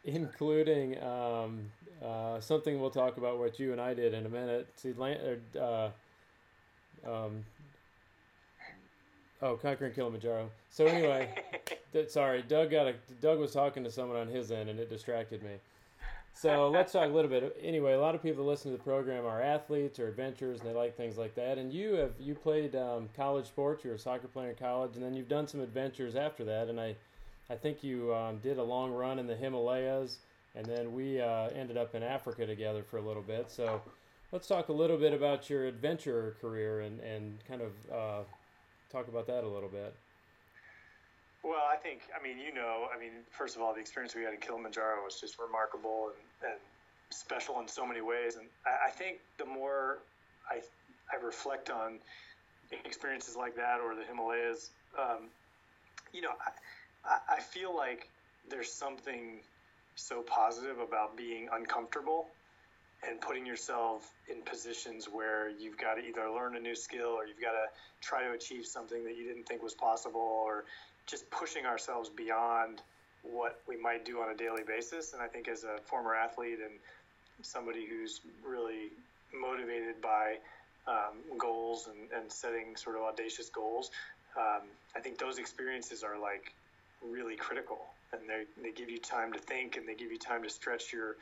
[0.05, 1.61] including um,
[2.05, 4.67] uh, something we'll talk about what you and I did in a minute.
[4.77, 4.93] See,
[5.61, 5.89] uh,
[7.07, 7.45] um,
[9.43, 10.51] oh, conquering Kilimanjaro.
[10.71, 11.35] So anyway,
[12.09, 15.43] sorry, Doug got a Doug was talking to someone on his end and it distracted
[15.43, 15.57] me.
[16.35, 17.57] So let's talk a little bit.
[17.63, 20.69] Anyway, a lot of people that listen to the program are athletes or adventurers, and
[20.69, 21.59] they like things like that.
[21.59, 23.85] And you have you played um, college sports.
[23.85, 26.69] You were a soccer player in college, and then you've done some adventures after that.
[26.69, 26.97] And I,
[27.51, 30.19] I think you um, did a long run in the Himalayas,
[30.55, 33.51] and then we uh, ended up in Africa together for a little bit.
[33.51, 33.83] So
[34.33, 38.23] let's talk a little bit about your adventure career and and kind of uh,
[38.93, 39.95] talk about that a little bit.
[41.43, 44.23] Well, I think, I mean, you know, I mean, first of all, the experience we
[44.23, 46.61] had in Kilimanjaro was just remarkable and, and
[47.11, 48.37] special in so many ways.
[48.37, 49.99] And I, I think the more
[50.49, 50.61] I,
[51.13, 51.99] I reflect on
[52.85, 55.29] experiences like that or the Himalayas, um,
[56.13, 56.33] you know,
[57.05, 58.09] I, I feel like
[58.49, 59.41] there's something
[59.97, 62.27] so positive about being uncomfortable
[63.09, 67.27] and putting yourself in positions where you've got to either learn a new skill or
[67.27, 67.67] you've got to
[68.01, 70.65] try to achieve something that you didn't think was possible or
[71.07, 72.81] just pushing ourselves beyond
[73.23, 75.13] what we might do on a daily basis.
[75.13, 76.75] And I think as a former athlete and
[77.43, 78.91] somebody who's really
[79.35, 80.37] motivated by
[80.87, 83.93] um, goals and, and, setting sort of audacious goals,
[84.37, 84.63] um,
[84.97, 86.53] I think those experiences are like
[87.09, 87.79] really critical.
[88.13, 90.93] And they, they give you time to think and they give you time to stretch
[90.93, 91.17] your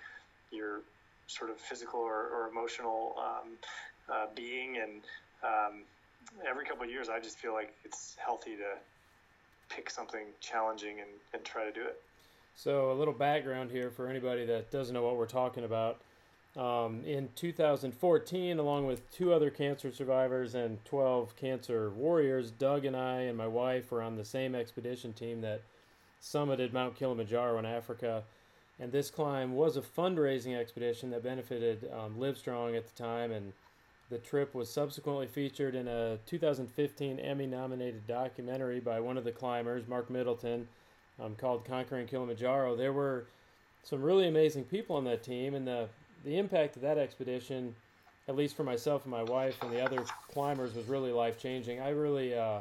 [0.51, 0.81] your
[1.31, 3.49] sort of physical or, or emotional um,
[4.13, 4.79] uh, being.
[4.79, 5.03] And
[5.43, 5.83] um,
[6.49, 11.11] every couple of years, I just feel like it's healthy to pick something challenging and,
[11.33, 12.01] and try to do it.
[12.57, 16.01] So, a little background here for anybody that doesn't know what we're talking about.
[16.57, 22.97] Um, in 2014, along with two other cancer survivors and 12 cancer warriors, Doug and
[22.97, 25.63] I and my wife were on the same expedition team that
[26.21, 28.25] summited Mount Kilimanjaro in Africa.
[28.81, 33.31] And this climb was a fundraising expedition that benefited um, Livestrong at the time.
[33.31, 33.53] And
[34.09, 39.33] the trip was subsequently featured in a 2015 Emmy nominated documentary by one of the
[39.33, 40.67] climbers, Mark Middleton,
[41.23, 42.75] um, called Conquering Kilimanjaro.
[42.75, 43.27] There were
[43.83, 45.89] some really amazing people on that team, and the
[46.25, 47.75] the impact of that expedition,
[48.29, 51.81] at least for myself and my wife and the other climbers, was really life changing.
[51.81, 52.59] I really, uh,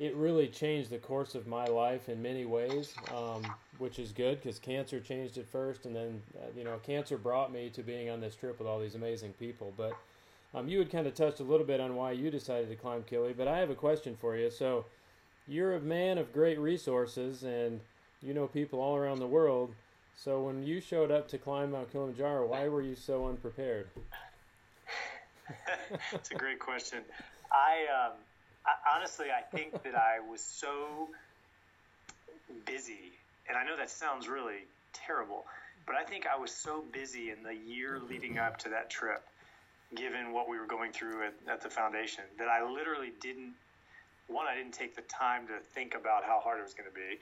[0.00, 3.42] it really changed the course of my life in many ways, um,
[3.76, 7.52] which is good because cancer changed it first, and then uh, you know cancer brought
[7.52, 9.74] me to being on this trip with all these amazing people.
[9.76, 9.94] But
[10.54, 13.04] um, you had kind of touched a little bit on why you decided to climb
[13.04, 14.50] Kili, but I have a question for you.
[14.50, 14.86] So
[15.46, 17.80] you're a man of great resources, and
[18.22, 19.74] you know people all around the world.
[20.16, 23.88] So when you showed up to climb Mount Kilimanjaro, why were you so unprepared?
[26.12, 27.00] It's a great question.
[27.50, 28.12] I, um,
[28.94, 31.08] Honestly, I think that I was so
[32.66, 33.12] busy,
[33.48, 35.44] and I know that sounds really terrible,
[35.86, 39.22] but I think I was so busy in the year leading up to that trip,
[39.94, 43.54] given what we were going through at, at the foundation, that I literally didn't.
[44.28, 46.94] One, I didn't take the time to think about how hard it was going to
[46.94, 47.18] be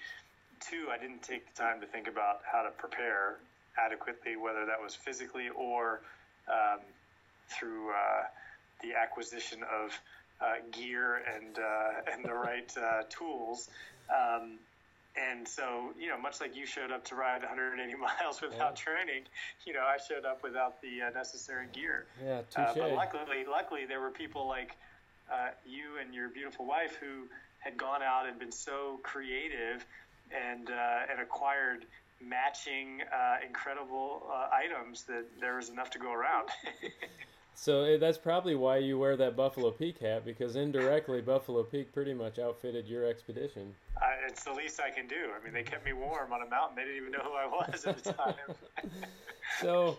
[0.61, 3.39] two, I didn't take the time to think about how to prepare
[3.79, 6.01] adequately, whether that was physically or
[6.49, 6.81] um,
[7.49, 8.23] through uh,
[8.83, 9.93] the acquisition of
[10.73, 13.69] gear and uh, and the right uh, tools.
[14.09, 14.59] Um,
[15.17, 18.95] and so, you know, much like you showed up to ride 180 miles without yeah.
[18.95, 19.25] training,
[19.67, 22.07] you know, I showed up without the uh, necessary gear.
[22.25, 22.77] Yeah, touche.
[22.77, 24.77] but luckily, luckily, there were people like
[25.67, 27.27] you and your beautiful wife who
[27.59, 29.85] had gone out and been so creative
[30.31, 31.85] and uh, and acquired
[32.21, 36.49] matching uh, incredible uh, items that there was enough to go around.
[37.61, 41.93] so eh, that's probably why you wear that Buffalo Peak hat because indirectly Buffalo Peak
[41.93, 43.75] pretty much outfitted your expedition.
[44.27, 45.31] it's the least I can do.
[45.39, 46.77] I mean, they kept me warm on a mountain.
[46.77, 48.35] They didn't even know who I was at the time.
[49.61, 49.99] so.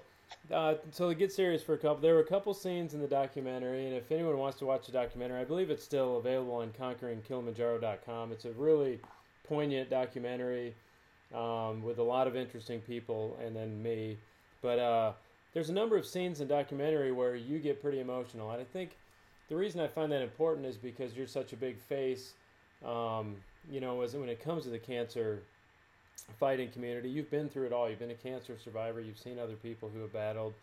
[0.53, 3.07] Uh, so to get serious for a couple, there were a couple scenes in the
[3.07, 6.71] documentary, and if anyone wants to watch the documentary, I believe it's still available on
[6.79, 8.31] conqueringkilimanjaro.com.
[8.31, 8.99] It's a really
[9.47, 10.75] poignant documentary
[11.33, 14.17] um, with a lot of interesting people, and then me.
[14.61, 15.11] But uh,
[15.53, 18.91] there's a number of scenes in documentary where you get pretty emotional, and I think
[19.49, 22.33] the reason I find that important is because you're such a big face.
[22.85, 23.35] Um,
[23.69, 25.41] you know, as when it comes to the cancer
[26.39, 27.89] fighting community, you've been through it all.
[27.89, 29.01] You've been a cancer survivor.
[29.01, 30.53] You've seen other people who have battled.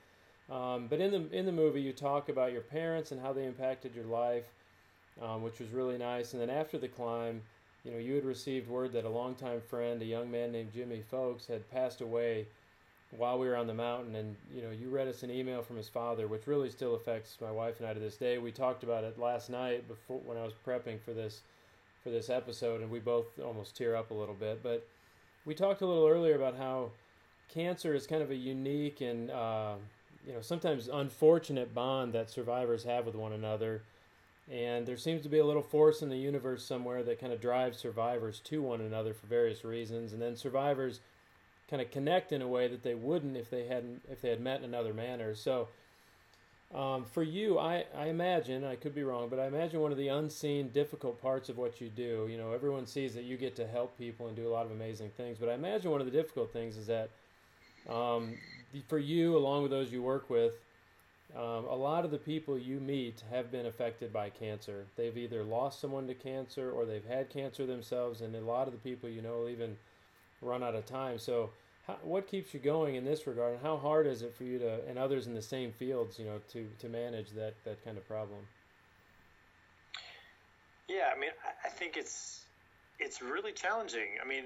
[0.48, 3.44] Um, but in the in the movie, you talk about your parents and how they
[3.44, 4.44] impacted your life,
[5.20, 6.32] um, which was really nice.
[6.32, 7.42] And then after the climb,
[7.84, 11.02] you know, you had received word that a longtime friend, a young man named Jimmy
[11.10, 12.46] Folks, had passed away
[13.10, 14.14] while we were on the mountain.
[14.14, 17.36] And, you know, you read us an email from his father, which really still affects
[17.40, 18.38] my wife and I to this day.
[18.38, 21.42] We talked about it last night before when I was prepping for this
[22.02, 24.62] for this episode, and we both almost tear up a little bit.
[24.62, 24.86] But
[25.44, 26.90] we talked a little earlier about how
[27.52, 29.74] cancer is kind of a unique and uh,
[30.24, 33.82] you know sometimes unfortunate bond that survivors have with one another
[34.50, 37.40] and there seems to be a little force in the universe somewhere that kind of
[37.40, 40.12] drives survivors to one another for various reasons.
[40.12, 41.00] And then survivors
[41.68, 44.40] kind of connect in a way that they wouldn't if they hadn't if they had
[44.40, 45.34] met in another manner.
[45.34, 45.68] So
[46.74, 49.98] um, for you, I, I imagine I could be wrong, but I imagine one of
[49.98, 52.26] the unseen difficult parts of what you do.
[52.30, 54.72] You know, everyone sees that you get to help people and do a lot of
[54.72, 57.10] amazing things, but I imagine one of the difficult things is that
[57.88, 58.34] um,
[58.88, 60.54] for you, along with those you work with,
[61.36, 64.86] um, a lot of the people you meet have been affected by cancer.
[64.96, 68.72] They've either lost someone to cancer or they've had cancer themselves, and a lot of
[68.72, 69.76] the people you know even
[70.40, 71.18] run out of time.
[71.18, 71.50] So,
[71.86, 74.58] how, what keeps you going in this regard, and how hard is it for you
[74.58, 77.96] to and others in the same fields, you know, to to manage that that kind
[77.96, 78.40] of problem?
[80.88, 81.30] Yeah, I mean,
[81.64, 82.44] I think it's
[82.98, 84.08] it's really challenging.
[84.22, 84.44] I mean,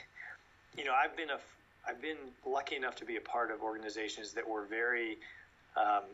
[0.76, 1.38] you know, I've been a
[1.86, 5.18] I've been lucky enough to be a part of organizations that were very
[5.76, 6.04] um,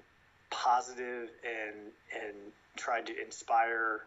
[0.51, 1.77] positive and
[2.15, 2.35] and
[2.77, 4.05] tried to inspire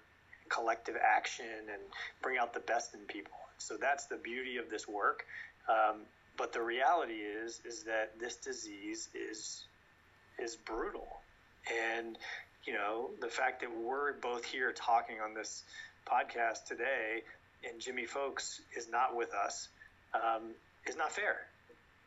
[0.50, 1.82] collective action and
[2.22, 3.41] bring out the best in people.
[3.62, 5.26] So that's the beauty of this work.
[5.70, 6.02] Um,
[6.38, 9.66] but the reality is is that this disease is
[10.40, 11.08] is brutal,
[11.72, 12.18] and
[12.66, 15.64] you know the fact that we're both here talking on this
[16.10, 17.22] podcast today,
[17.70, 19.68] and Jimmy Folks is not with us,
[20.16, 20.52] um,
[20.88, 21.42] is not fair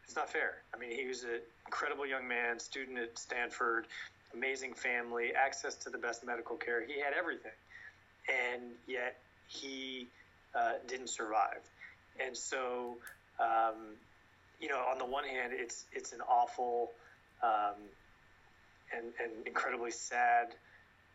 [0.05, 0.57] it's not fair.
[0.74, 3.86] I mean, he was an incredible young man, student at Stanford,
[4.34, 6.84] amazing family, access to the best medical care.
[6.86, 7.52] He had everything,
[8.28, 9.16] and yet
[9.48, 10.09] he
[10.59, 11.62] uh, didn't survive.
[12.24, 12.98] And so,
[13.40, 13.96] um,
[14.61, 16.90] you know, on the one hand, it's it's an awful
[17.42, 17.90] um,
[18.92, 20.55] and, and incredibly sad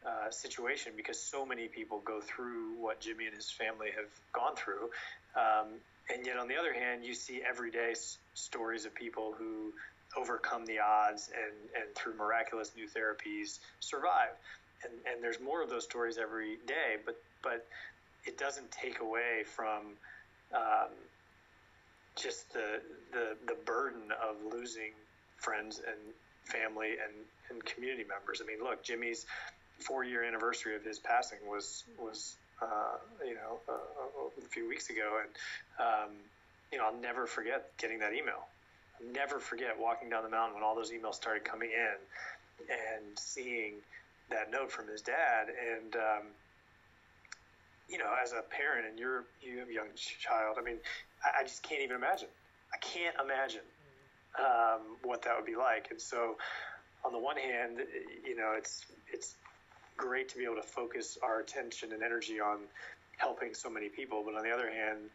[0.08, 4.56] uh, situation because so many people go through what Jimmy and his family have gone
[4.56, 4.90] through.
[5.36, 5.80] Um,
[6.10, 9.74] and yet, on the other hand, you see everyday s- stories of people who
[10.18, 14.34] overcome the odds and, and through miraculous new therapies survive.
[14.84, 17.68] And, and there's more of those stories every day, but, but
[18.26, 19.96] it doesn't take away from
[20.54, 20.90] um,
[22.16, 24.92] just the, the, the burden of losing
[25.38, 25.98] friends and
[26.44, 27.14] family and,
[27.50, 28.42] and community members.
[28.44, 29.26] I mean, look, Jimmy's
[29.80, 34.90] four year anniversary of his passing was was uh, you know uh, a few weeks
[34.90, 35.30] ago, and
[35.80, 36.12] um,
[36.72, 38.48] you know I'll never forget getting that email.
[39.00, 43.18] I'll never forget walking down the mountain when all those emails started coming in, and
[43.18, 43.76] seeing
[44.30, 45.48] that note from his dad.
[45.48, 46.24] And um,
[47.90, 50.58] you know, as a parent, and you're you have a young child.
[50.60, 50.78] I mean,
[51.24, 52.30] I, I just can't even imagine.
[52.74, 53.66] I can't imagine
[54.38, 55.88] um, what that would be like.
[55.90, 56.38] And so,
[57.04, 57.80] on the one hand,
[58.26, 59.36] you know, it's it's
[59.98, 62.60] great to be able to focus our attention and energy on
[63.18, 64.24] helping so many people.
[64.24, 65.10] But on the other hand,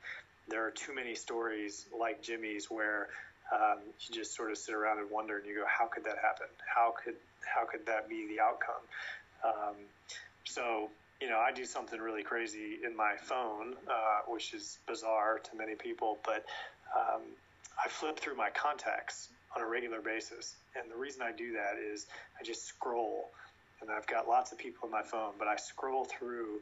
[0.49, 3.09] there are too many stories like Jimmy's where
[3.53, 6.18] um, you just sort of sit around and wonder, and you go, "How could that
[6.18, 6.49] happen?
[6.66, 7.14] How could
[7.47, 8.83] how could that be the outcome?"
[9.45, 9.77] Um,
[10.45, 10.91] so
[11.25, 15.57] you know, I do something really crazy in my phone, uh, which is bizarre to
[15.57, 16.45] many people, but
[16.95, 17.22] um,
[17.83, 20.55] I flip through my contacts on a regular basis.
[20.77, 22.09] And the reason I do that is
[22.39, 23.31] I just scroll
[23.81, 26.61] and I've got lots of people in my phone, but I scroll through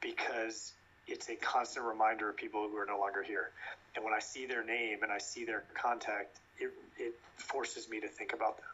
[0.00, 0.72] because
[1.06, 3.50] it's a constant reminder of people who are no longer here.
[3.94, 8.00] And when I see their name and I see their contact, it, it forces me
[8.00, 8.66] to think about them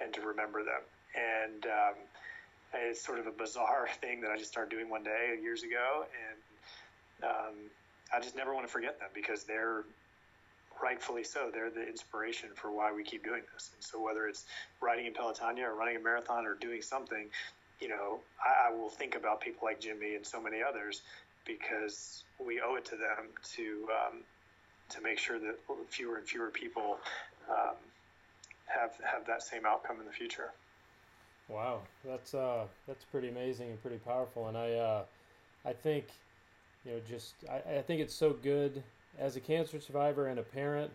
[0.00, 0.80] and to remember them.
[1.14, 1.94] And um,
[2.74, 6.04] it's sort of a bizarre thing that I just started doing one day years ago.
[6.04, 7.54] And um,
[8.14, 9.84] I just never want to forget them because they're
[10.82, 11.50] rightfully so.
[11.52, 13.70] They're the inspiration for why we keep doing this.
[13.74, 14.44] And so whether it's
[14.80, 17.26] riding in Pelotonia or running a marathon or doing something,
[17.80, 21.00] you know, I, I, will think about people like Jimmy and so many others
[21.46, 24.18] because we owe it to them to um,
[24.90, 25.56] to make sure that
[25.88, 26.98] fewer and fewer people
[27.48, 27.74] um,
[28.66, 30.50] have have that same outcome in the future.
[31.50, 35.02] Wow, that's uh, that's pretty amazing and pretty powerful, and I uh,
[35.64, 36.06] I think
[36.84, 38.82] you know just I, I think it's so good
[39.18, 40.90] as a cancer survivor and a parent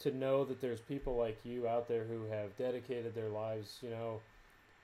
[0.00, 3.90] to know that there's people like you out there who have dedicated their lives, you
[3.90, 4.20] know,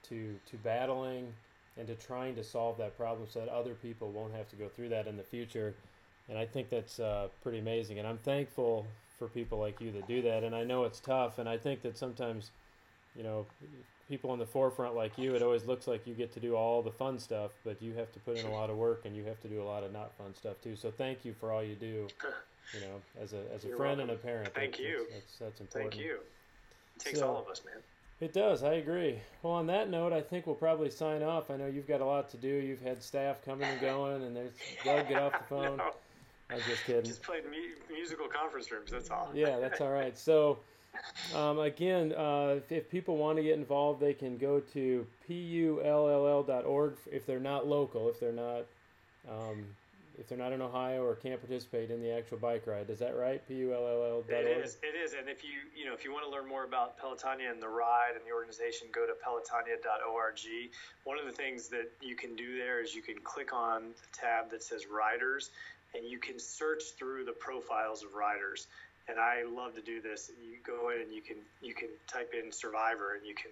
[0.04, 1.32] to to battling
[1.78, 4.68] and to trying to solve that problem so that other people won't have to go
[4.68, 5.74] through that in the future.
[6.28, 7.98] And I think that's uh, pretty amazing.
[7.98, 8.86] And I'm thankful
[9.18, 10.44] for people like you that do that.
[10.44, 11.38] And I know it's tough.
[11.38, 12.50] And I think that sometimes,
[13.16, 13.46] you know,
[14.12, 16.82] people in the forefront like you, it always looks like you get to do all
[16.82, 19.24] the fun stuff, but you have to put in a lot of work and you
[19.24, 20.76] have to do a lot of not fun stuff too.
[20.76, 22.06] So thank you for all you do
[22.74, 24.10] you know, as a as a You're friend welcome.
[24.10, 24.54] and a parent.
[24.54, 25.06] Thank that's, you.
[25.10, 25.94] That's, that's, that's important.
[25.94, 26.16] Thank you.
[26.96, 27.76] It takes So- all of us, man.
[28.20, 28.62] It does.
[28.62, 29.18] I agree.
[29.42, 31.50] Well, on that note, I think we'll probably sign off.
[31.50, 32.46] I know you've got a lot to do.
[32.46, 34.52] You've had staff coming and going, and there's
[34.84, 35.08] Doug.
[35.08, 35.78] Get off the phone.
[35.78, 35.90] no,
[36.50, 37.02] I'm just kidding.
[37.04, 38.92] just played mu- musical conference rooms.
[38.92, 39.28] That's all.
[39.34, 40.16] Yeah, that's all right.
[40.28, 40.58] So,
[41.34, 46.94] um, again, uh, if, if people want to get involved, they can go to pull.org
[47.10, 48.64] if they're not local, if they're not,
[49.30, 49.64] um,
[50.18, 52.90] if they're not in Ohio or can't participate in the actual bike ride.
[52.90, 53.40] Is that right?
[53.48, 54.28] pull.org.
[54.28, 54.76] It is.
[54.82, 55.14] It is.
[55.14, 57.68] And if you you know if you want to learn more about Pelotonia and the
[57.68, 60.38] ride and the organization, go to pelotonia.org.
[61.04, 64.08] One of the things that you can do there is you can click on the
[64.12, 65.50] tab that says riders,
[65.94, 68.66] and you can search through the profiles of riders.
[69.08, 70.30] And I love to do this.
[70.40, 73.50] You go in and you can you can type in survivor and you can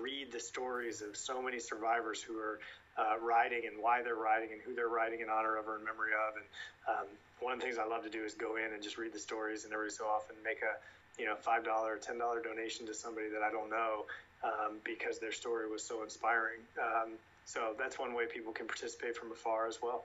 [0.00, 2.58] read the stories of so many survivors who are
[2.98, 5.84] uh, riding and why they're riding and who they're riding in honor of or in
[5.84, 6.34] memory of.
[6.34, 6.46] And
[6.88, 7.06] um,
[7.40, 9.20] one of the things I love to do is go in and just read the
[9.20, 10.74] stories and every so often make a
[11.20, 14.04] you know five dollar, ten dollar donation to somebody that I don't know
[14.42, 16.60] um, because their story was so inspiring.
[16.80, 17.12] Um,
[17.44, 20.04] so that's one way people can participate from afar as well.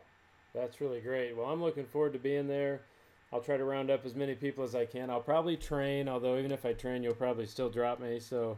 [0.53, 1.35] That's really great.
[1.35, 2.81] Well, I'm looking forward to being there.
[3.34, 5.09] I'll try to round up as many people as I can.
[5.09, 8.19] I'll probably train, although even if I train, you'll probably still drop me.
[8.19, 8.57] So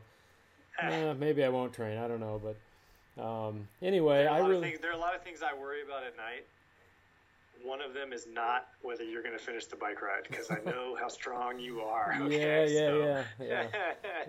[0.82, 1.97] eh, maybe I won't train.
[1.97, 4.99] I don't know, but um, anyway, There are, a I really things, there are a
[4.99, 6.45] lot of things I worry about at night.
[7.66, 10.59] One of them is not whether you're going to finish the bike ride because I
[10.70, 12.13] know how strong you are.
[12.20, 13.68] yeah, Okay, yeah, so- yeah, yeah,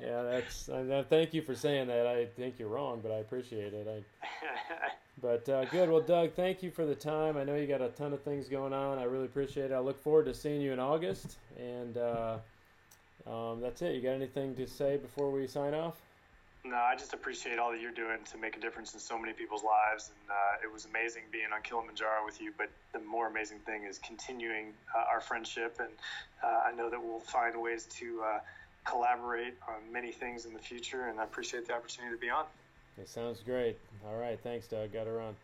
[0.01, 0.23] yeah.
[0.23, 1.07] That's.
[1.09, 2.07] Thank you for saying that.
[2.07, 3.87] I think you're wrong, but I appreciate it.
[3.89, 4.27] I,
[5.23, 5.89] But uh, good.
[5.89, 7.39] Well, Doug, thank you for the time.
[7.39, 8.99] I know you got a ton of things going on.
[8.99, 9.75] I really appreciate it.
[9.75, 11.39] I look forward to seeing you in August.
[11.59, 12.37] And uh,
[13.27, 13.95] um, that's it.
[13.95, 16.03] You got anything to say before we sign off?
[16.69, 19.33] No, I just appreciate all that you're doing to make a difference in so many
[19.33, 20.11] people's lives.
[20.11, 22.53] And uh, it was amazing being on Kilimanjaro with you.
[22.57, 25.77] But the more amazing thing is continuing uh, our friendship.
[25.79, 25.91] And
[26.43, 28.39] uh, I know that we'll find ways to uh,
[28.85, 31.07] collaborate on many things in the future.
[31.07, 32.47] And I appreciate the opportunity to be on.
[32.99, 33.79] It sounds great.
[34.09, 34.39] All right.
[34.43, 34.93] Thanks, Doug.
[34.93, 35.37] Got to run.